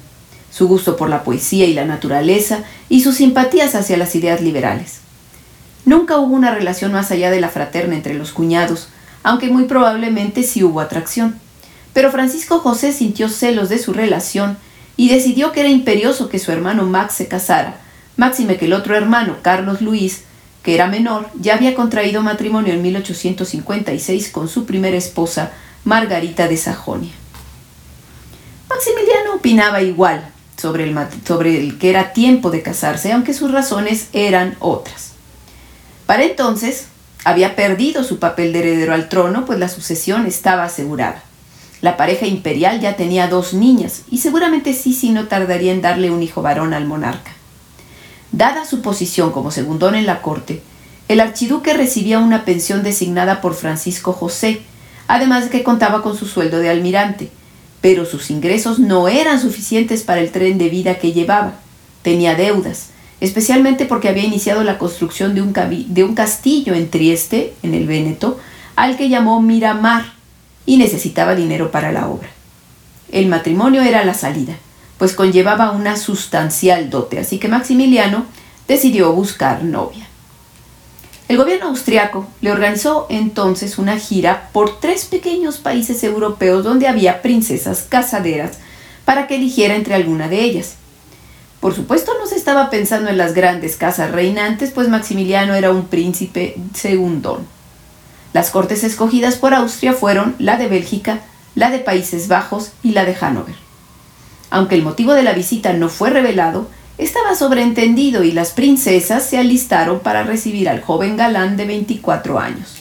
su 0.52 0.68
gusto 0.68 0.96
por 0.96 1.10
la 1.10 1.24
poesía 1.24 1.66
y 1.66 1.74
la 1.74 1.86
naturaleza 1.86 2.60
y 2.88 3.02
sus 3.02 3.16
simpatías 3.16 3.74
hacia 3.74 3.98
las 3.98 4.14
ideas 4.14 4.42
liberales. 4.42 5.00
Nunca 5.86 6.20
hubo 6.20 6.36
una 6.36 6.54
relación 6.54 6.92
más 6.92 7.10
allá 7.10 7.32
de 7.32 7.42
la 7.42 7.50
fraterna 7.50 7.96
entre 7.96 8.14
los 8.14 8.32
cuñados, 8.32 8.90
aunque 9.24 9.48
muy 9.50 9.64
probablemente 9.64 10.44
sí 10.44 10.64
hubo 10.64 10.82
atracción. 10.82 11.40
Pero 11.94 12.12
Francisco 12.12 12.60
José 12.60 12.94
sintió 12.94 13.30
celos 13.30 13.70
de 13.70 13.78
su 13.78 13.94
relación 13.94 14.58
y 14.98 15.10
decidió 15.10 15.52
que 15.52 15.62
era 15.62 15.70
imperioso 15.70 16.30
que 16.30 16.40
su 16.40 16.52
hermano 16.52 16.84
Max 16.84 17.16
se 17.16 17.28
casara, 17.28 17.78
máxime 18.18 18.58
que 18.58 18.66
el 18.66 18.74
otro 18.74 18.96
hermano, 18.96 19.38
Carlos 19.42 19.82
Luis, 19.82 20.24
que 20.64 20.76
era 20.76 20.88
menor, 20.88 21.28
ya 21.40 21.56
había 21.56 21.76
contraído 21.76 22.22
matrimonio 22.22 22.74
en 22.74 22.82
1856 22.82 24.30
con 24.30 24.48
su 24.48 24.66
primera 24.66 24.98
esposa, 24.98 25.52
Margarita 25.84 26.48
de 26.48 26.58
Sajonia. 26.58 27.12
Maximiliano 28.70 29.36
opinaba 29.36 29.82
igual 29.82 30.30
sobre 30.56 30.84
el, 30.84 30.96
sobre 31.26 31.60
el 31.60 31.80
que 31.80 31.90
era 31.90 32.14
tiempo 32.14 32.52
de 32.52 32.62
casarse, 32.62 33.12
aunque 33.12 33.34
sus 33.34 33.52
razones 33.52 34.08
eran 34.14 34.56
otras. 34.60 35.14
Para 36.06 36.24
entonces, 36.24 36.86
había 37.24 37.56
perdido 37.56 38.04
su 38.04 38.20
papel 38.20 38.54
de 38.54 38.60
heredero 38.60 38.94
al 38.94 39.10
trono, 39.10 39.46
pues 39.46 39.58
la 39.60 39.70
sucesión 39.70 40.26
estaba 40.28 40.64
asegurada. 40.64 41.24
La 41.82 41.98
pareja 41.98 42.28
imperial 42.28 42.80
ya 42.80 42.96
tenía 42.96 43.28
dos 43.28 43.54
niñas 43.54 44.04
y 44.12 44.20
seguramente 44.20 44.74
Sisi 44.74 45.10
no 45.10 45.28
tardaría 45.28 45.72
en 45.72 45.82
darle 45.82 46.12
un 46.12 46.22
hijo 46.22 46.42
varón 46.42 46.74
al 46.74 46.86
monarca. 46.86 47.32
Dada 48.32 48.66
su 48.66 48.82
posición 48.82 49.32
como 49.32 49.52
segundón 49.52 49.96
en 49.96 50.06
la 50.06 50.22
corte, 50.22 50.62
el 51.08 51.20
archiduque 51.20 51.74
recibía 51.74 52.20
una 52.20 52.46
pensión 52.46 52.84
designada 52.84 53.42
por 53.42 53.56
Francisco 53.56 54.14
José, 54.14 54.62
además 55.08 55.46
de 55.46 55.50
que 55.50 55.64
contaba 55.64 56.04
con 56.04 56.16
su 56.16 56.26
sueldo 56.26 56.60
de 56.60 56.70
almirante, 56.70 57.30
pero 57.82 58.06
sus 58.06 58.30
ingresos 58.30 58.80
no 58.80 59.08
eran 59.08 59.42
suficientes 59.42 60.04
para 60.04 60.22
el 60.22 60.32
tren 60.32 60.58
de 60.58 60.70
vida 60.70 61.00
que 61.00 61.12
llevaba. 61.12 61.56
Tenía 62.04 62.36
deudas, 62.36 62.92
especialmente 63.20 63.86
porque 63.86 64.08
había 64.08 64.24
iniciado 64.24 64.64
la 64.64 64.78
construcción 64.78 65.36
de 65.36 65.42
un, 65.42 65.54
de 65.54 66.04
un 66.04 66.16
castillo 66.16 66.76
en 66.76 66.90
Trieste, 66.90 67.56
en 67.64 67.74
el 67.74 67.88
Véneto, 67.88 68.40
al 68.78 68.96
que 68.96 69.10
llamó 69.10 69.42
Miramar, 69.42 70.14
y 70.66 70.78
necesitaba 70.78 71.36
dinero 71.36 71.72
para 71.72 71.92
la 71.92 72.08
obra. 72.08 72.30
El 73.12 73.28
matrimonio 73.28 73.82
era 73.82 74.06
la 74.06 74.14
salida, 74.14 74.56
pues 74.98 75.14
conllevaba 75.14 75.72
una 75.72 75.98
sustancial 75.98 76.90
dote, 76.90 77.20
así 77.20 77.40
que 77.40 77.48
Maximiliano 77.48 78.26
decidió 78.68 79.12
buscar 79.12 79.64
novia. 79.64 80.08
El 81.28 81.38
gobierno 81.38 81.68
austriaco 81.68 82.28
le 82.42 82.52
organizó 82.52 83.08
entonces 83.10 83.78
una 83.78 83.98
gira 83.98 84.50
por 84.52 84.80
tres 84.80 85.06
pequeños 85.06 85.60
países 85.60 86.04
europeos 86.04 86.64
donde 86.64 86.88
había 86.88 87.22
princesas 87.22 87.86
casaderas 87.88 88.58
para 89.06 89.28
que 89.28 89.36
eligiera 89.36 89.76
entre 89.76 89.96
alguna 89.96 90.28
de 90.28 90.42
ellas. 90.42 90.76
Por 91.62 91.74
supuesto 91.74 92.12
no 92.20 92.28
se 92.28 92.36
estaba 92.36 92.70
pensando 92.70 93.10
en 93.10 93.18
las 93.18 93.34
grandes 93.34 93.78
casas 93.78 94.12
reinantes, 94.12 94.72
pues 94.72 94.90
Maximiliano 94.90 95.54
era 95.54 95.72
un 95.72 95.86
príncipe 95.88 96.58
segundón. 96.74 97.48
Las 98.34 98.50
cortes 98.50 98.84
escogidas 98.84 99.36
por 99.36 99.54
Austria 99.54 99.94
fueron 99.94 100.36
la 100.40 100.58
de 100.58 100.68
Bélgica, 100.68 101.20
la 101.56 101.70
de 101.70 101.80
Países 101.80 102.28
Bajos 102.28 102.72
y 102.82 102.92
la 102.92 103.04
de 103.06 103.16
Hannover. 103.16 103.56
Aunque 104.50 104.76
el 104.76 104.84
motivo 104.84 105.14
de 105.14 105.24
la 105.24 105.34
visita 105.34 105.74
no 105.74 105.90
fue 105.90 106.10
revelado, 106.10 106.70
estaba 106.98 107.36
sobreentendido 107.36 108.24
y 108.24 108.32
las 108.32 108.52
princesas 108.52 109.26
se 109.26 109.38
alistaron 109.38 110.00
para 110.00 110.24
recibir 110.24 110.70
al 110.70 110.82
joven 110.82 111.18
galán 111.18 111.58
de 111.58 111.66
24 111.66 112.40
años. 112.40 112.76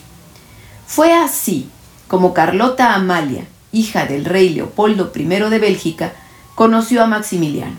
Fue 0.86 1.12
así 1.12 1.68
como 2.06 2.34
Carlota 2.34 2.94
Amalia, 2.94 3.44
hija 3.72 4.06
del 4.06 4.24
rey 4.24 4.50
Leopoldo 4.50 5.12
I 5.14 5.24
de 5.24 5.58
Bélgica, 5.58 6.12
conoció 6.54 7.02
a 7.02 7.06
Maximiliano. 7.06 7.76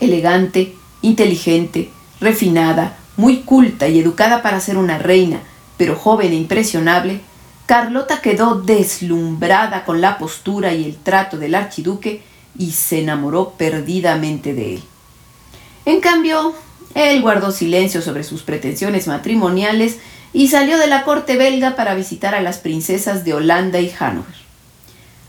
Elegante, 0.00 0.74
inteligente, 1.02 1.90
refinada, 2.20 2.96
muy 3.16 3.40
culta 3.40 3.88
y 3.88 3.98
educada 3.98 4.42
para 4.42 4.60
ser 4.60 4.78
una 4.78 4.98
reina, 4.98 5.40
pero 5.82 5.96
joven 5.96 6.30
e 6.30 6.36
impresionable, 6.36 7.18
Carlota 7.66 8.20
quedó 8.20 8.54
deslumbrada 8.54 9.84
con 9.84 10.00
la 10.00 10.16
postura 10.16 10.72
y 10.74 10.84
el 10.84 10.94
trato 10.94 11.38
del 11.38 11.56
archiduque 11.56 12.22
y 12.56 12.70
se 12.70 13.00
enamoró 13.00 13.54
perdidamente 13.58 14.54
de 14.54 14.74
él. 14.76 14.84
En 15.84 16.00
cambio, 16.00 16.54
él 16.94 17.20
guardó 17.20 17.50
silencio 17.50 18.00
sobre 18.00 18.22
sus 18.22 18.42
pretensiones 18.42 19.08
matrimoniales 19.08 19.98
y 20.32 20.46
salió 20.46 20.78
de 20.78 20.86
la 20.86 21.02
corte 21.02 21.36
belga 21.36 21.74
para 21.74 21.96
visitar 21.96 22.36
a 22.36 22.42
las 22.42 22.58
princesas 22.58 23.24
de 23.24 23.34
Holanda 23.34 23.80
y 23.80 23.90
Hannover. 23.90 24.36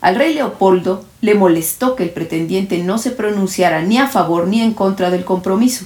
Al 0.02 0.14
rey 0.14 0.36
Leopoldo 0.36 1.04
le 1.22 1.34
molestó 1.34 1.96
que 1.96 2.04
el 2.04 2.12
pretendiente 2.12 2.78
no 2.78 3.00
se 3.00 3.10
pronunciara 3.10 3.82
ni 3.82 3.98
a 3.98 4.08
favor 4.08 4.46
ni 4.46 4.62
en 4.62 4.76
contra 4.76 5.10
del 5.10 5.26
compromiso. 5.26 5.86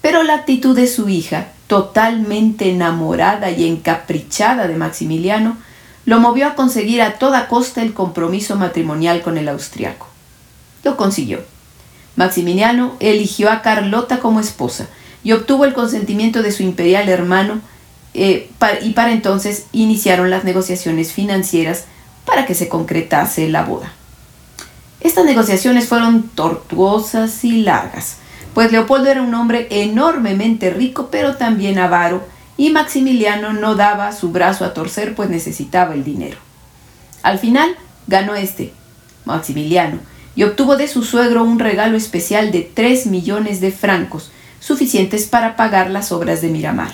Pero 0.00 0.24
la 0.24 0.34
actitud 0.34 0.74
de 0.74 0.88
su 0.88 1.08
hija, 1.08 1.52
totalmente 1.66 2.70
enamorada 2.70 3.50
y 3.50 3.66
encaprichada 3.68 4.68
de 4.68 4.76
Maximiliano, 4.76 5.56
lo 6.04 6.20
movió 6.20 6.46
a 6.46 6.54
conseguir 6.54 7.02
a 7.02 7.18
toda 7.18 7.48
costa 7.48 7.82
el 7.82 7.92
compromiso 7.92 8.56
matrimonial 8.56 9.22
con 9.22 9.38
el 9.38 9.48
austriaco. 9.48 10.06
Lo 10.84 10.96
consiguió. 10.96 11.40
Maximiliano 12.14 12.94
eligió 13.00 13.50
a 13.50 13.60
Carlota 13.62 14.20
como 14.20 14.40
esposa 14.40 14.86
y 15.22 15.32
obtuvo 15.32 15.64
el 15.64 15.74
consentimiento 15.74 16.42
de 16.42 16.52
su 16.52 16.62
imperial 16.62 17.08
hermano 17.08 17.60
eh, 18.14 18.50
y 18.82 18.90
para 18.90 19.12
entonces 19.12 19.66
iniciaron 19.72 20.30
las 20.30 20.44
negociaciones 20.44 21.12
financieras 21.12 21.84
para 22.24 22.46
que 22.46 22.54
se 22.54 22.68
concretase 22.68 23.48
la 23.48 23.64
boda. 23.64 23.92
Estas 25.00 25.24
negociaciones 25.24 25.86
fueron 25.86 26.28
tortuosas 26.28 27.44
y 27.44 27.62
largas, 27.62 28.16
pues 28.56 28.72
Leopoldo 28.72 29.10
era 29.10 29.20
un 29.20 29.34
hombre 29.34 29.66
enormemente 29.68 30.70
rico 30.70 31.08
pero 31.10 31.36
también 31.36 31.78
avaro 31.78 32.26
y 32.56 32.70
Maximiliano 32.70 33.52
no 33.52 33.74
daba 33.74 34.12
su 34.12 34.30
brazo 34.30 34.64
a 34.64 34.72
torcer 34.72 35.14
pues 35.14 35.28
necesitaba 35.28 35.92
el 35.92 36.04
dinero. 36.04 36.38
Al 37.22 37.38
final 37.38 37.76
ganó 38.06 38.34
este, 38.34 38.72
Maximiliano, 39.26 39.98
y 40.34 40.44
obtuvo 40.44 40.78
de 40.78 40.88
su 40.88 41.02
suegro 41.02 41.44
un 41.44 41.58
regalo 41.58 41.98
especial 41.98 42.50
de 42.50 42.62
3 42.62 43.08
millones 43.08 43.60
de 43.60 43.72
francos, 43.72 44.30
suficientes 44.58 45.26
para 45.26 45.54
pagar 45.54 45.90
las 45.90 46.10
obras 46.10 46.40
de 46.40 46.48
Miramar. 46.48 46.92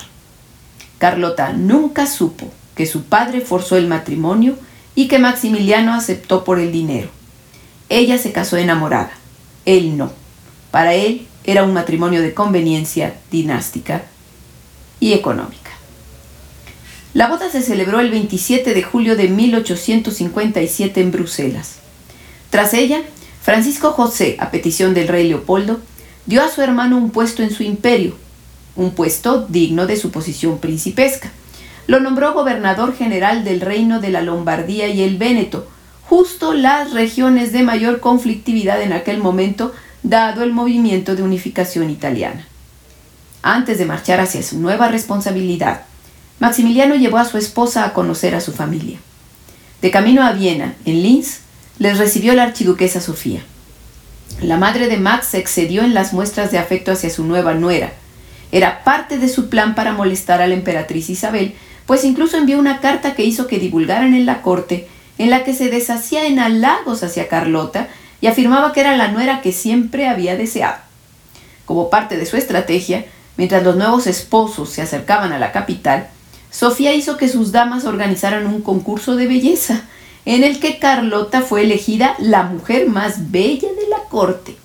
Carlota 0.97 1.53
nunca 1.53 2.07
supo 2.07 2.51
que 2.75 2.85
su 2.85 3.05
padre 3.05 3.39
forzó 3.39 3.77
el 3.77 3.87
matrimonio 3.87 4.57
y 4.95 5.07
que 5.07 5.17
Maximiliano 5.17 5.93
aceptó 5.93 6.43
por 6.43 6.59
el 6.59 6.73
dinero. 6.73 7.07
Ella 7.87 8.17
se 8.17 8.33
casó 8.33 8.57
enamorada, 8.57 9.11
él 9.63 9.95
no. 9.95 10.11
Para 10.69 10.93
él 10.95 11.27
era 11.43 11.63
un 11.63 11.73
matrimonio 11.73 12.21
de 12.21 12.33
conveniencia 12.33 13.15
dinástica 13.31 14.03
y 14.99 15.13
económica. 15.13 15.71
La 17.13 17.27
boda 17.27 17.49
se 17.51 17.61
celebró 17.61 17.99
el 17.99 18.09
27 18.09 18.73
de 18.73 18.83
julio 18.83 19.15
de 19.15 19.27
1857 19.27 20.99
en 20.99 21.11
Bruselas. 21.11 21.75
Tras 22.49 22.73
ella, 22.73 23.01
Francisco 23.41 23.91
José, 23.91 24.37
a 24.39 24.49
petición 24.49 24.93
del 24.93 25.07
rey 25.07 25.27
Leopoldo, 25.27 25.79
dio 26.25 26.41
a 26.41 26.49
su 26.49 26.61
hermano 26.61 26.97
un 26.97 27.11
puesto 27.11 27.43
en 27.43 27.51
su 27.51 27.63
imperio, 27.63 28.15
un 28.75 28.91
puesto 28.91 29.45
digno 29.47 29.85
de 29.85 29.97
su 29.97 30.11
posición 30.11 30.57
principesca. 30.59 31.31
Lo 31.85 31.99
nombró 31.99 32.33
gobernador 32.33 32.95
general 32.95 33.43
del 33.43 33.61
reino 33.61 33.99
de 33.99 34.09
la 34.09 34.21
Lombardía 34.21 34.87
y 34.87 35.03
el 35.03 35.17
Véneto, 35.17 35.67
justo 36.07 36.53
las 36.53 36.93
regiones 36.93 37.51
de 37.51 37.63
mayor 37.63 37.99
conflictividad 37.99 38.81
en 38.81 38.93
aquel 38.93 39.19
momento, 39.19 39.73
dado 40.03 40.43
el 40.43 40.51
movimiento 40.51 41.15
de 41.15 41.23
unificación 41.23 41.89
italiana. 41.89 42.45
Antes 43.41 43.77
de 43.77 43.85
marchar 43.85 44.19
hacia 44.19 44.43
su 44.43 44.59
nueva 44.59 44.89
responsabilidad, 44.89 45.83
Maximiliano 46.39 46.95
llevó 46.95 47.17
a 47.17 47.25
su 47.25 47.37
esposa 47.37 47.85
a 47.85 47.93
conocer 47.93 48.35
a 48.35 48.41
su 48.41 48.51
familia. 48.51 48.99
De 49.81 49.91
camino 49.91 50.23
a 50.23 50.33
Viena, 50.33 50.75
en 50.85 51.01
Linz, 51.01 51.39
les 51.79 51.97
recibió 51.97 52.33
la 52.33 52.43
archiduquesa 52.43 53.01
Sofía. 53.01 53.41
La 54.41 54.57
madre 54.57 54.87
de 54.87 54.97
Max 54.97 55.27
se 55.27 55.37
excedió 55.37 55.83
en 55.83 55.93
las 55.93 56.13
muestras 56.13 56.51
de 56.51 56.57
afecto 56.57 56.91
hacia 56.91 57.09
su 57.09 57.23
nueva 57.23 57.53
nuera. 57.53 57.93
Era 58.51 58.83
parte 58.83 59.17
de 59.17 59.29
su 59.29 59.49
plan 59.49 59.73
para 59.73 59.93
molestar 59.93 60.41
a 60.41 60.47
la 60.47 60.53
emperatriz 60.53 61.09
Isabel, 61.09 61.55
pues 61.85 62.03
incluso 62.03 62.37
envió 62.37 62.59
una 62.59 62.79
carta 62.79 63.15
que 63.15 63.23
hizo 63.23 63.47
que 63.47 63.59
divulgaran 63.59 64.13
en 64.13 64.25
la 64.25 64.41
corte, 64.41 64.87
en 65.17 65.29
la 65.29 65.43
que 65.43 65.53
se 65.53 65.69
deshacía 65.69 66.25
en 66.25 66.39
halagos 66.39 67.03
hacia 67.03 67.27
Carlota 67.27 67.87
y 68.23 68.27
afirmaba 68.27 68.71
que 68.71 68.79
era 68.79 68.95
la 68.95 69.09
nuera 69.09 69.41
que 69.41 69.51
siempre 69.51 70.07
había 70.07 70.37
deseado. 70.37 70.77
Como 71.65 71.89
parte 71.89 72.15
de 72.15 72.25
su 72.25 72.37
estrategia, 72.37 73.03
mientras 73.35 73.63
los 73.63 73.75
nuevos 73.75 74.07
esposos 74.07 74.69
se 74.69 74.81
acercaban 74.81 75.33
a 75.33 75.39
la 75.39 75.51
capital, 75.51 76.07
Sofía 76.49 76.93
hizo 76.93 77.17
que 77.17 77.27
sus 77.27 77.51
damas 77.51 77.83
organizaran 77.83 78.47
un 78.47 78.61
concurso 78.61 79.17
de 79.17 79.27
belleza, 79.27 79.81
en 80.23 80.45
el 80.45 80.61
que 80.61 80.79
Carlota 80.79 81.41
fue 81.41 81.63
elegida 81.63 82.15
la 82.17 82.43
mujer 82.43 82.87
más 82.87 83.29
bella 83.29 83.67
de 83.67 83.89
la 83.89 83.99
corte. 84.09 84.55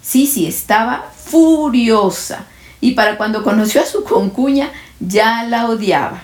Sisi 0.00 0.46
estaba 0.46 1.12
furiosa 1.14 2.46
y 2.80 2.92
para 2.92 3.18
cuando 3.18 3.44
conoció 3.44 3.82
a 3.82 3.86
su 3.86 4.02
concuña 4.04 4.70
ya 4.98 5.42
la 5.42 5.68
odiaba. 5.68 6.22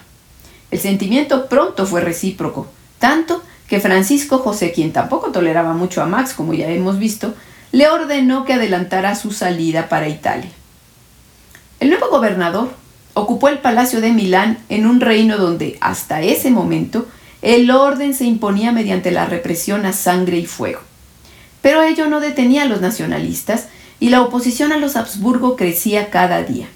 El 0.71 0.81
sentimiento 0.81 1.47
pronto 1.47 1.85
fue 1.85 2.01
recíproco, 2.01 2.69
tanto 2.99 3.43
que 3.71 3.79
Francisco 3.79 4.39
José, 4.39 4.73
quien 4.73 4.93
tampoco 4.93 5.31
toleraba 5.31 5.75
mucho 5.75 6.03
a 6.03 6.07
Max, 6.07 6.35
como 6.35 6.55
ya 6.55 6.69
hemos 6.69 6.99
visto, 6.99 7.35
le 7.71 7.89
ordenó 7.89 8.45
que 8.45 8.55
adelantara 8.55 9.15
su 9.15 9.31
salida 9.31 9.89
para 9.89 10.09
Italia. 10.09 10.51
El 11.79 11.91
nuevo 11.91 12.09
gobernador 12.11 12.71
ocupó 13.15 13.49
el 13.49 13.61
Palacio 13.61 14.01
de 14.01 14.11
Milán 14.11 14.59
en 14.71 14.87
un 14.87 15.01
reino 15.01 15.39
donde, 15.39 15.79
hasta 15.81 16.21
ese 16.21 16.51
momento, 16.51 17.07
el 17.43 17.71
orden 17.71 18.13
se 18.13 18.25
imponía 18.25 18.73
mediante 18.73 19.13
la 19.13 19.27
represión 19.27 19.87
a 19.87 19.93
sangre 19.93 20.39
y 20.39 20.47
fuego. 20.47 20.81
Pero 21.63 21.83
ello 21.83 22.09
no 22.09 22.19
detenía 22.19 22.63
a 22.63 22.67
los 22.67 22.81
nacionalistas 22.81 23.69
y 24.01 24.09
la 24.09 24.23
oposición 24.23 24.73
a 24.73 24.79
los 24.79 24.97
Habsburgo 24.97 25.55
crecía 25.55 26.11
cada 26.11 26.43
día. 26.43 26.67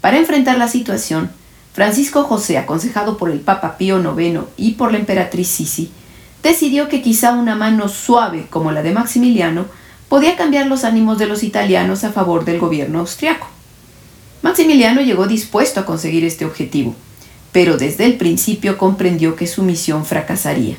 Para 0.00 0.16
enfrentar 0.16 0.56
la 0.56 0.68
situación, 0.68 1.30
Francisco 1.74 2.24
José, 2.24 2.56
aconsejado 2.56 3.18
por 3.18 3.30
el 3.30 3.40
Papa 3.40 3.76
Pío 3.76 4.00
IX 4.00 4.44
y 4.56 4.72
por 4.72 4.90
la 4.90 4.98
emperatriz 4.98 5.48
Sisi, 5.48 5.92
decidió 6.44 6.88
que 6.88 7.02
quizá 7.02 7.32
una 7.32 7.56
mano 7.56 7.88
suave 7.88 8.46
como 8.48 8.70
la 8.70 8.84
de 8.84 8.92
Maximiliano 8.92 9.64
podía 10.08 10.36
cambiar 10.36 10.68
los 10.68 10.84
ánimos 10.84 11.18
de 11.18 11.26
los 11.26 11.42
italianos 11.42 12.04
a 12.04 12.12
favor 12.12 12.44
del 12.44 12.60
gobierno 12.60 13.00
austriaco. 13.00 13.48
Maximiliano 14.42 15.00
llegó 15.00 15.26
dispuesto 15.26 15.80
a 15.80 15.84
conseguir 15.84 16.24
este 16.24 16.44
objetivo 16.44 16.94
pero 17.54 17.76
desde 17.76 18.04
el 18.04 18.14
principio 18.14 18.76
comprendió 18.76 19.36
que 19.36 19.46
su 19.46 19.62
misión 19.62 20.04
fracasaría. 20.04 20.74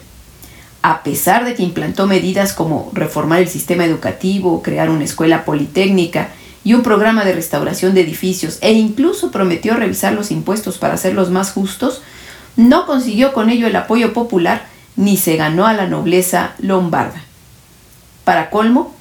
A 0.82 1.04
pesar 1.04 1.45
de 1.45 1.56
que 1.56 1.63
implantó 1.63 2.06
medidas 2.06 2.51
como 2.51 2.91
reformar 2.91 3.39
el 3.39 3.47
sistema 3.47 3.86
educativo, 3.86 4.62
crear 4.62 4.89
una 4.89 5.06
escuela 5.06 5.45
politécnica 5.45 6.32
y 6.65 6.73
un 6.73 6.84
programa 6.84 7.23
de 7.23 7.32
restauración 7.32 7.93
de 7.93 8.01
edificios 8.01 8.58
e 8.60 8.73
incluso 8.73 9.32
prometió 9.32 9.78
revisar 9.78 10.12
los 10.12 10.32
impuestos 10.32 10.78
para 10.78 10.95
hacerlos 10.95 11.32
más 11.32 11.54
justos, 11.54 12.01
no 12.58 12.86
consiguió 12.86 13.32
con 13.32 13.49
ello 13.49 13.67
el 13.67 13.75
apoyo 13.78 14.12
popular 14.12 14.67
ni 14.95 15.17
se 15.17 15.36
ganó 15.36 15.67
a 15.67 15.73
la 15.73 15.88
nobleza 15.88 16.53
lombarda. 16.60 17.21
Para 18.23 18.49
colmo, 18.49 18.93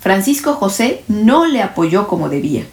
Francisco 0.00 0.54
José 0.54 1.02
no 1.08 1.46
le 1.46 1.62
apoyó 1.62 2.08
como 2.08 2.28
debía. 2.28 2.64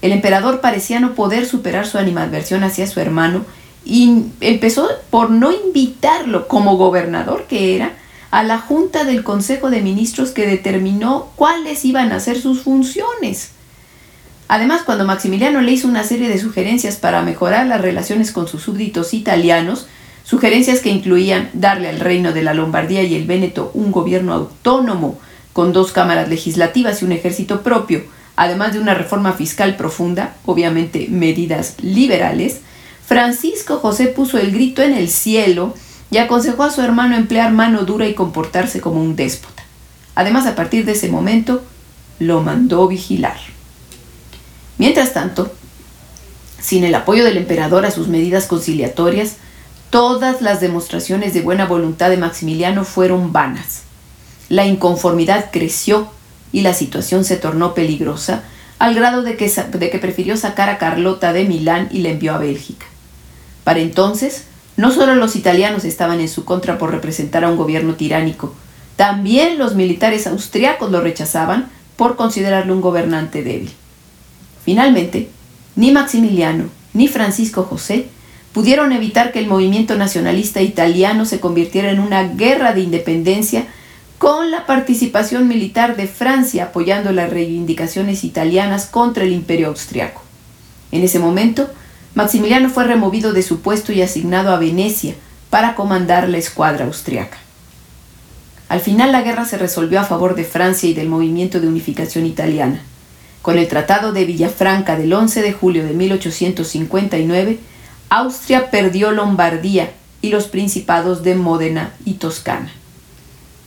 El 0.00 0.12
emperador 0.12 0.60
parecía 0.60 0.98
no 0.98 1.14
poder 1.14 1.46
superar 1.46 1.86
su 1.86 1.98
animadversión 1.98 2.64
hacia 2.64 2.86
su 2.86 3.00
hermano 3.00 3.44
y 3.84 4.24
empezó 4.40 4.88
por 5.10 5.30
no 5.30 5.52
invitarlo 5.52 6.48
como 6.48 6.76
gobernador 6.76 7.46
que 7.48 7.76
era 7.76 7.92
a 8.32 8.42
la 8.42 8.58
junta 8.58 9.04
del 9.04 9.22
Consejo 9.22 9.70
de 9.70 9.82
Ministros 9.82 10.30
que 10.30 10.46
determinó 10.46 11.28
cuáles 11.36 11.84
iban 11.84 12.12
a 12.12 12.20
ser 12.20 12.40
sus 12.40 12.62
funciones. 12.62 13.50
Además, 14.48 14.82
cuando 14.84 15.04
Maximiliano 15.04 15.60
le 15.60 15.72
hizo 15.72 15.86
una 15.86 16.02
serie 16.02 16.28
de 16.28 16.38
sugerencias 16.38 16.96
para 16.96 17.22
mejorar 17.22 17.66
las 17.66 17.80
relaciones 17.80 18.32
con 18.32 18.48
sus 18.48 18.62
súbditos 18.62 19.14
italianos, 19.14 19.86
sugerencias 20.24 20.80
que 20.80 20.90
incluían 20.90 21.50
darle 21.52 21.88
al 21.88 22.00
reino 22.00 22.32
de 22.32 22.42
la 22.42 22.54
Lombardía 22.54 23.02
y 23.02 23.14
el 23.14 23.26
Véneto 23.26 23.70
un 23.74 23.92
gobierno 23.92 24.32
autónomo 24.32 25.18
con 25.52 25.72
dos 25.72 25.92
cámaras 25.92 26.28
legislativas 26.28 27.02
y 27.02 27.04
un 27.04 27.12
ejército 27.12 27.62
propio, 27.62 28.02
además 28.36 28.72
de 28.72 28.80
una 28.80 28.94
reforma 28.94 29.32
fiscal 29.32 29.76
profunda, 29.76 30.34
obviamente 30.46 31.06
medidas 31.10 31.74
liberales, 31.82 32.60
Francisco 33.06 33.78
José 33.78 34.06
puso 34.06 34.38
el 34.38 34.52
grito 34.52 34.82
en 34.82 34.94
el 34.94 35.08
cielo 35.08 35.74
y 36.10 36.18
aconsejó 36.18 36.62
a 36.62 36.70
su 36.70 36.80
hermano 36.80 37.16
emplear 37.16 37.52
mano 37.52 37.84
dura 37.84 38.06
y 38.06 38.14
comportarse 38.14 38.80
como 38.80 39.02
un 39.02 39.16
déspota. 39.16 39.62
Además, 40.14 40.46
a 40.46 40.54
partir 40.54 40.84
de 40.84 40.92
ese 40.92 41.08
momento, 41.08 41.62
lo 42.18 42.42
mandó 42.42 42.86
vigilar. 42.86 43.36
Mientras 44.78 45.12
tanto, 45.12 45.52
sin 46.60 46.84
el 46.84 46.94
apoyo 46.94 47.24
del 47.24 47.36
emperador 47.36 47.84
a 47.84 47.90
sus 47.90 48.08
medidas 48.08 48.46
conciliatorias, 48.46 49.36
todas 49.92 50.40
las 50.40 50.62
demostraciones 50.62 51.34
de 51.34 51.42
buena 51.42 51.66
voluntad 51.66 52.08
de 52.08 52.16
Maximiliano 52.16 52.82
fueron 52.82 53.30
vanas. 53.30 53.82
La 54.48 54.64
inconformidad 54.64 55.50
creció 55.52 56.08
y 56.50 56.62
la 56.62 56.72
situación 56.72 57.26
se 57.26 57.36
tornó 57.36 57.74
peligrosa, 57.74 58.42
al 58.78 58.94
grado 58.94 59.22
de 59.22 59.36
que, 59.36 59.50
de 59.50 59.90
que 59.90 59.98
prefirió 59.98 60.38
sacar 60.38 60.70
a 60.70 60.78
Carlota 60.78 61.34
de 61.34 61.44
Milán 61.44 61.90
y 61.92 61.98
la 61.98 62.08
envió 62.08 62.32
a 62.32 62.38
Bélgica. 62.38 62.86
Para 63.64 63.80
entonces, 63.80 64.44
no 64.78 64.92
solo 64.92 65.14
los 65.14 65.36
italianos 65.36 65.84
estaban 65.84 66.20
en 66.20 66.30
su 66.30 66.46
contra 66.46 66.78
por 66.78 66.90
representar 66.90 67.44
a 67.44 67.50
un 67.50 67.58
gobierno 67.58 67.94
tiránico, 67.94 68.54
también 68.96 69.58
los 69.58 69.74
militares 69.74 70.26
austriacos 70.26 70.90
lo 70.90 71.02
rechazaban 71.02 71.68
por 71.96 72.16
considerarlo 72.16 72.72
un 72.72 72.80
gobernante 72.80 73.42
débil. 73.42 73.72
Finalmente, 74.64 75.28
ni 75.76 75.90
Maximiliano 75.90 76.64
ni 76.94 77.08
Francisco 77.08 77.64
José 77.64 78.08
pudieron 78.52 78.92
evitar 78.92 79.32
que 79.32 79.38
el 79.38 79.46
movimiento 79.46 79.96
nacionalista 79.96 80.60
italiano 80.60 81.24
se 81.24 81.40
convirtiera 81.40 81.90
en 81.90 82.00
una 82.00 82.28
guerra 82.28 82.72
de 82.72 82.80
independencia 82.80 83.66
con 84.18 84.50
la 84.50 84.66
participación 84.66 85.48
militar 85.48 85.96
de 85.96 86.06
Francia 86.06 86.64
apoyando 86.64 87.12
las 87.12 87.30
reivindicaciones 87.30 88.24
italianas 88.24 88.86
contra 88.86 89.24
el 89.24 89.32
imperio 89.32 89.68
austriaco. 89.68 90.22
En 90.92 91.02
ese 91.02 91.18
momento, 91.18 91.70
Maximiliano 92.14 92.68
fue 92.68 92.84
removido 92.84 93.32
de 93.32 93.42
su 93.42 93.60
puesto 93.62 93.92
y 93.92 94.02
asignado 94.02 94.52
a 94.52 94.58
Venecia 94.58 95.14
para 95.50 95.74
comandar 95.74 96.28
la 96.28 96.38
escuadra 96.38 96.84
austriaca. 96.84 97.38
Al 98.68 98.80
final 98.80 99.12
la 99.12 99.22
guerra 99.22 99.44
se 99.44 99.58
resolvió 99.58 100.00
a 100.00 100.04
favor 100.04 100.34
de 100.34 100.44
Francia 100.44 100.88
y 100.88 100.94
del 100.94 101.08
movimiento 101.08 101.60
de 101.60 101.68
unificación 101.68 102.26
italiana. 102.26 102.82
Con 103.42 103.58
el 103.58 103.66
Tratado 103.66 104.12
de 104.12 104.24
Villafranca 104.24 104.96
del 104.96 105.12
11 105.12 105.42
de 105.42 105.52
julio 105.52 105.84
de 105.84 105.94
1859, 105.94 107.58
Austria 108.14 108.70
perdió 108.70 109.10
Lombardía 109.10 109.94
y 110.20 110.28
los 110.28 110.46
principados 110.46 111.22
de 111.22 111.34
Módena 111.34 111.94
y 112.04 112.14
Toscana. 112.14 112.70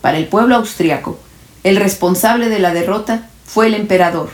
Para 0.02 0.20
el 0.20 0.28
pueblo 0.28 0.56
austriaco, 0.56 1.18
el 1.64 1.78
responsable 1.78 2.48
de 2.48 2.60
la 2.60 2.72
derrota 2.72 3.28
fue 3.44 3.66
el 3.66 3.74
emperador. 3.74 4.30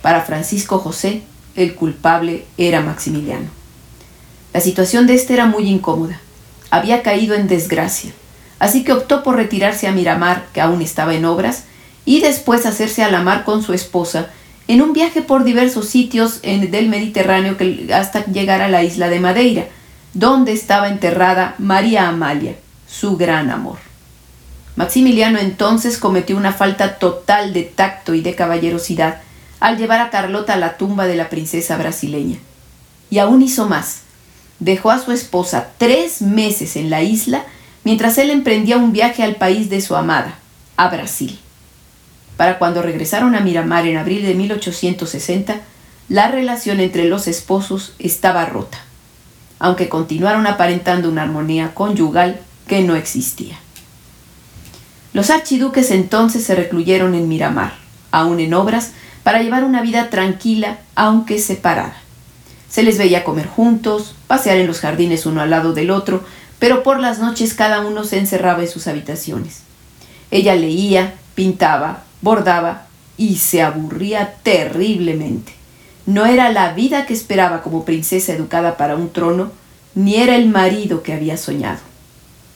Para 0.00 0.22
Francisco 0.22 0.78
José, 0.78 1.24
el 1.56 1.74
culpable 1.74 2.46
era 2.56 2.80
Maximiliano. 2.80 3.50
La 4.54 4.62
situación 4.62 5.06
de 5.06 5.12
este 5.12 5.34
era 5.34 5.44
muy 5.44 5.68
incómoda. 5.68 6.18
Había 6.70 7.02
caído 7.02 7.34
en 7.34 7.46
desgracia, 7.46 8.12
así 8.58 8.82
que 8.82 8.94
optó 8.94 9.22
por 9.22 9.36
retirarse 9.36 9.86
a 9.86 9.92
Miramar, 9.92 10.46
que 10.54 10.62
aún 10.62 10.80
estaba 10.80 11.14
en 11.14 11.26
obras, 11.26 11.64
y 12.06 12.22
después 12.22 12.64
hacerse 12.64 13.02
a 13.02 13.10
la 13.10 13.20
mar 13.20 13.44
con 13.44 13.62
su 13.62 13.74
esposa 13.74 14.30
en 14.66 14.82
un 14.82 14.92
viaje 14.92 15.22
por 15.22 15.44
diversos 15.44 15.88
sitios 15.88 16.40
del 16.42 16.88
Mediterráneo 16.88 17.56
hasta 17.92 18.24
llegar 18.26 18.62
a 18.62 18.68
la 18.68 18.82
isla 18.82 19.08
de 19.08 19.20
Madeira, 19.20 19.66
donde 20.14 20.52
estaba 20.52 20.88
enterrada 20.88 21.54
María 21.58 22.08
Amalia, 22.08 22.54
su 22.88 23.16
gran 23.16 23.50
amor. 23.50 23.78
Maximiliano 24.76 25.38
entonces 25.38 25.98
cometió 25.98 26.36
una 26.36 26.52
falta 26.52 26.98
total 26.98 27.52
de 27.52 27.62
tacto 27.62 28.14
y 28.14 28.22
de 28.22 28.34
caballerosidad 28.34 29.20
al 29.60 29.78
llevar 29.78 30.00
a 30.00 30.10
Carlota 30.10 30.54
a 30.54 30.58
la 30.58 30.76
tumba 30.76 31.06
de 31.06 31.16
la 31.16 31.28
princesa 31.30 31.76
brasileña. 31.76 32.38
Y 33.10 33.18
aún 33.18 33.42
hizo 33.42 33.68
más. 33.68 34.00
Dejó 34.58 34.90
a 34.90 34.98
su 34.98 35.12
esposa 35.12 35.68
tres 35.78 36.22
meses 36.22 36.76
en 36.76 36.90
la 36.90 37.02
isla 37.02 37.44
mientras 37.84 38.18
él 38.18 38.30
emprendía 38.30 38.76
un 38.76 38.92
viaje 38.92 39.22
al 39.22 39.36
país 39.36 39.70
de 39.70 39.80
su 39.80 39.94
amada, 39.94 40.38
a 40.76 40.88
Brasil. 40.88 41.38
Para 42.36 42.58
cuando 42.58 42.82
regresaron 42.82 43.34
a 43.34 43.40
Miramar 43.40 43.86
en 43.86 43.96
abril 43.96 44.24
de 44.24 44.34
1860, 44.34 45.60
la 46.08 46.28
relación 46.28 46.80
entre 46.80 47.04
los 47.04 47.28
esposos 47.28 47.94
estaba 47.98 48.44
rota, 48.46 48.78
aunque 49.58 49.88
continuaron 49.88 50.46
aparentando 50.46 51.08
una 51.08 51.22
armonía 51.22 51.74
conyugal 51.74 52.40
que 52.66 52.82
no 52.82 52.96
existía. 52.96 53.58
Los 55.12 55.30
archiduques 55.30 55.92
entonces 55.92 56.44
se 56.44 56.56
recluyeron 56.56 57.14
en 57.14 57.28
Miramar, 57.28 57.74
aún 58.10 58.40
en 58.40 58.52
obras, 58.52 58.90
para 59.22 59.42
llevar 59.42 59.64
una 59.64 59.80
vida 59.80 60.10
tranquila, 60.10 60.78
aunque 60.96 61.38
separada. 61.38 61.96
Se 62.68 62.82
les 62.82 62.98
veía 62.98 63.22
comer 63.22 63.46
juntos, 63.46 64.16
pasear 64.26 64.56
en 64.56 64.66
los 64.66 64.80
jardines 64.80 65.24
uno 65.24 65.40
al 65.40 65.50
lado 65.50 65.72
del 65.72 65.90
otro, 65.90 66.24
pero 66.58 66.82
por 66.82 66.98
las 66.98 67.20
noches 67.20 67.54
cada 67.54 67.80
uno 67.80 68.04
se 68.04 68.18
encerraba 68.18 68.62
en 68.62 68.68
sus 68.68 68.88
habitaciones. 68.88 69.60
Ella 70.30 70.56
leía, 70.56 71.14
pintaba, 71.34 72.02
bordaba 72.24 72.86
y 73.16 73.36
se 73.36 73.62
aburría 73.62 74.34
terriblemente. 74.42 75.52
No 76.06 76.26
era 76.26 76.50
la 76.50 76.72
vida 76.72 77.06
que 77.06 77.14
esperaba 77.14 77.62
como 77.62 77.84
princesa 77.84 78.32
educada 78.32 78.76
para 78.76 78.96
un 78.96 79.10
trono, 79.12 79.52
ni 79.94 80.16
era 80.16 80.34
el 80.34 80.48
marido 80.48 81.02
que 81.02 81.12
había 81.12 81.36
soñado. 81.36 81.78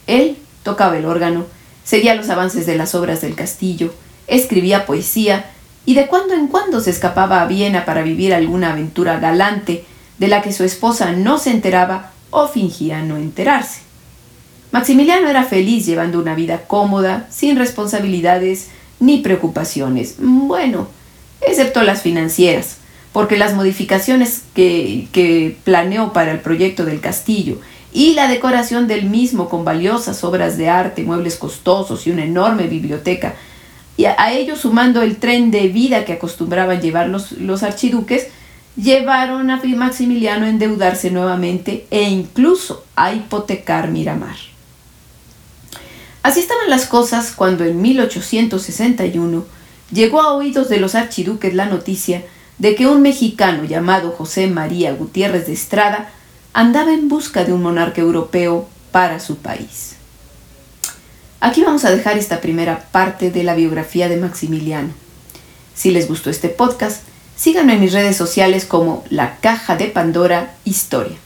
Él 0.06 0.38
tocaba 0.64 0.98
el 0.98 1.04
órgano, 1.04 1.44
seguía 1.84 2.14
los 2.14 2.30
avances 2.30 2.66
de 2.66 2.76
las 2.76 2.94
obras 2.94 3.20
del 3.20 3.36
castillo, 3.36 3.94
escribía 4.26 4.86
poesía 4.86 5.50
y 5.86 5.94
de 5.94 6.08
cuando 6.08 6.34
en 6.34 6.48
cuando 6.48 6.80
se 6.80 6.90
escapaba 6.90 7.40
a 7.40 7.46
Viena 7.46 7.84
para 7.84 8.02
vivir 8.02 8.34
alguna 8.34 8.72
aventura 8.72 9.20
galante 9.20 9.84
de 10.18 10.28
la 10.28 10.42
que 10.42 10.52
su 10.52 10.64
esposa 10.64 11.12
no 11.12 11.38
se 11.38 11.50
enteraba 11.50 12.10
o 12.30 12.48
fingía 12.48 13.02
no 13.02 13.16
enterarse. 13.16 13.80
Maximiliano 14.72 15.28
era 15.28 15.44
feliz 15.44 15.86
llevando 15.86 16.18
una 16.18 16.34
vida 16.34 16.62
cómoda, 16.66 17.26
sin 17.30 17.56
responsabilidades 17.56 18.68
ni 19.00 19.18
preocupaciones. 19.18 20.16
Bueno, 20.18 20.88
excepto 21.40 21.82
las 21.82 22.02
financieras, 22.02 22.78
porque 23.12 23.36
las 23.36 23.54
modificaciones 23.54 24.42
que, 24.54 25.08
que 25.12 25.56
planeó 25.64 26.12
para 26.12 26.32
el 26.32 26.40
proyecto 26.40 26.84
del 26.84 27.00
castillo 27.00 27.58
y 27.92 28.14
la 28.14 28.28
decoración 28.28 28.86
del 28.86 29.08
mismo 29.08 29.48
con 29.48 29.64
valiosas 29.64 30.22
obras 30.24 30.56
de 30.56 30.68
arte, 30.68 31.02
muebles 31.02 31.36
costosos 31.36 32.06
y 32.06 32.10
una 32.10 32.24
enorme 32.24 32.66
biblioteca, 32.66 33.34
y 33.96 34.04
a, 34.04 34.32
ello 34.32 34.54
sumando 34.54 35.02
el 35.02 35.16
tren 35.16 35.50
de 35.50 35.66
vida 35.68 36.04
que 36.04 36.12
acostumbraban 36.12 36.80
llevar 36.80 37.08
los, 37.08 37.32
los 37.32 37.64
archiduques, 37.64 38.28
llevaron 38.76 39.50
a 39.50 39.60
Maximiliano 39.60 40.46
a 40.46 40.50
endeudarse 40.50 41.10
nuevamente 41.10 41.86
e 41.90 42.02
incluso 42.02 42.84
a 42.94 43.12
hipotecar 43.12 43.90
Miramar. 43.90 44.36
Así 46.22 46.40
estaban 46.40 46.68
las 46.68 46.86
cosas 46.86 47.32
cuando 47.34 47.64
en 47.64 47.80
1861 47.80 49.44
llegó 49.92 50.20
a 50.20 50.32
oídos 50.34 50.68
de 50.68 50.78
los 50.78 50.94
archiduques 50.94 51.54
la 51.54 51.66
noticia 51.66 52.24
de 52.58 52.74
que 52.74 52.86
un 52.86 53.02
mexicano 53.02 53.64
llamado 53.64 54.10
José 54.10 54.48
María 54.48 54.92
Gutiérrez 54.92 55.46
de 55.46 55.52
Estrada 55.52 56.10
andaba 56.52 56.92
en 56.92 57.08
busca 57.08 57.44
de 57.44 57.52
un 57.52 57.62
monarca 57.62 58.00
europeo 58.00 58.68
para 58.90 59.20
su 59.20 59.36
país. 59.36 59.94
Aquí 61.40 61.62
vamos 61.62 61.84
a 61.84 61.90
dejar 61.90 62.18
esta 62.18 62.40
primera 62.40 62.88
parte 62.90 63.30
de 63.30 63.44
la 63.44 63.54
biografía 63.54 64.08
de 64.08 64.16
Maximiliano. 64.16 64.88
Si 65.74 65.92
les 65.92 66.08
gustó 66.08 66.30
este 66.30 66.48
podcast, 66.48 67.02
síganme 67.36 67.74
en 67.74 67.80
mis 67.80 67.92
redes 67.92 68.16
sociales 68.16 68.64
como 68.64 69.04
La 69.08 69.36
Caja 69.36 69.76
de 69.76 69.86
Pandora 69.86 70.56
Historia. 70.64 71.16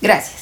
Gracias. 0.00 0.39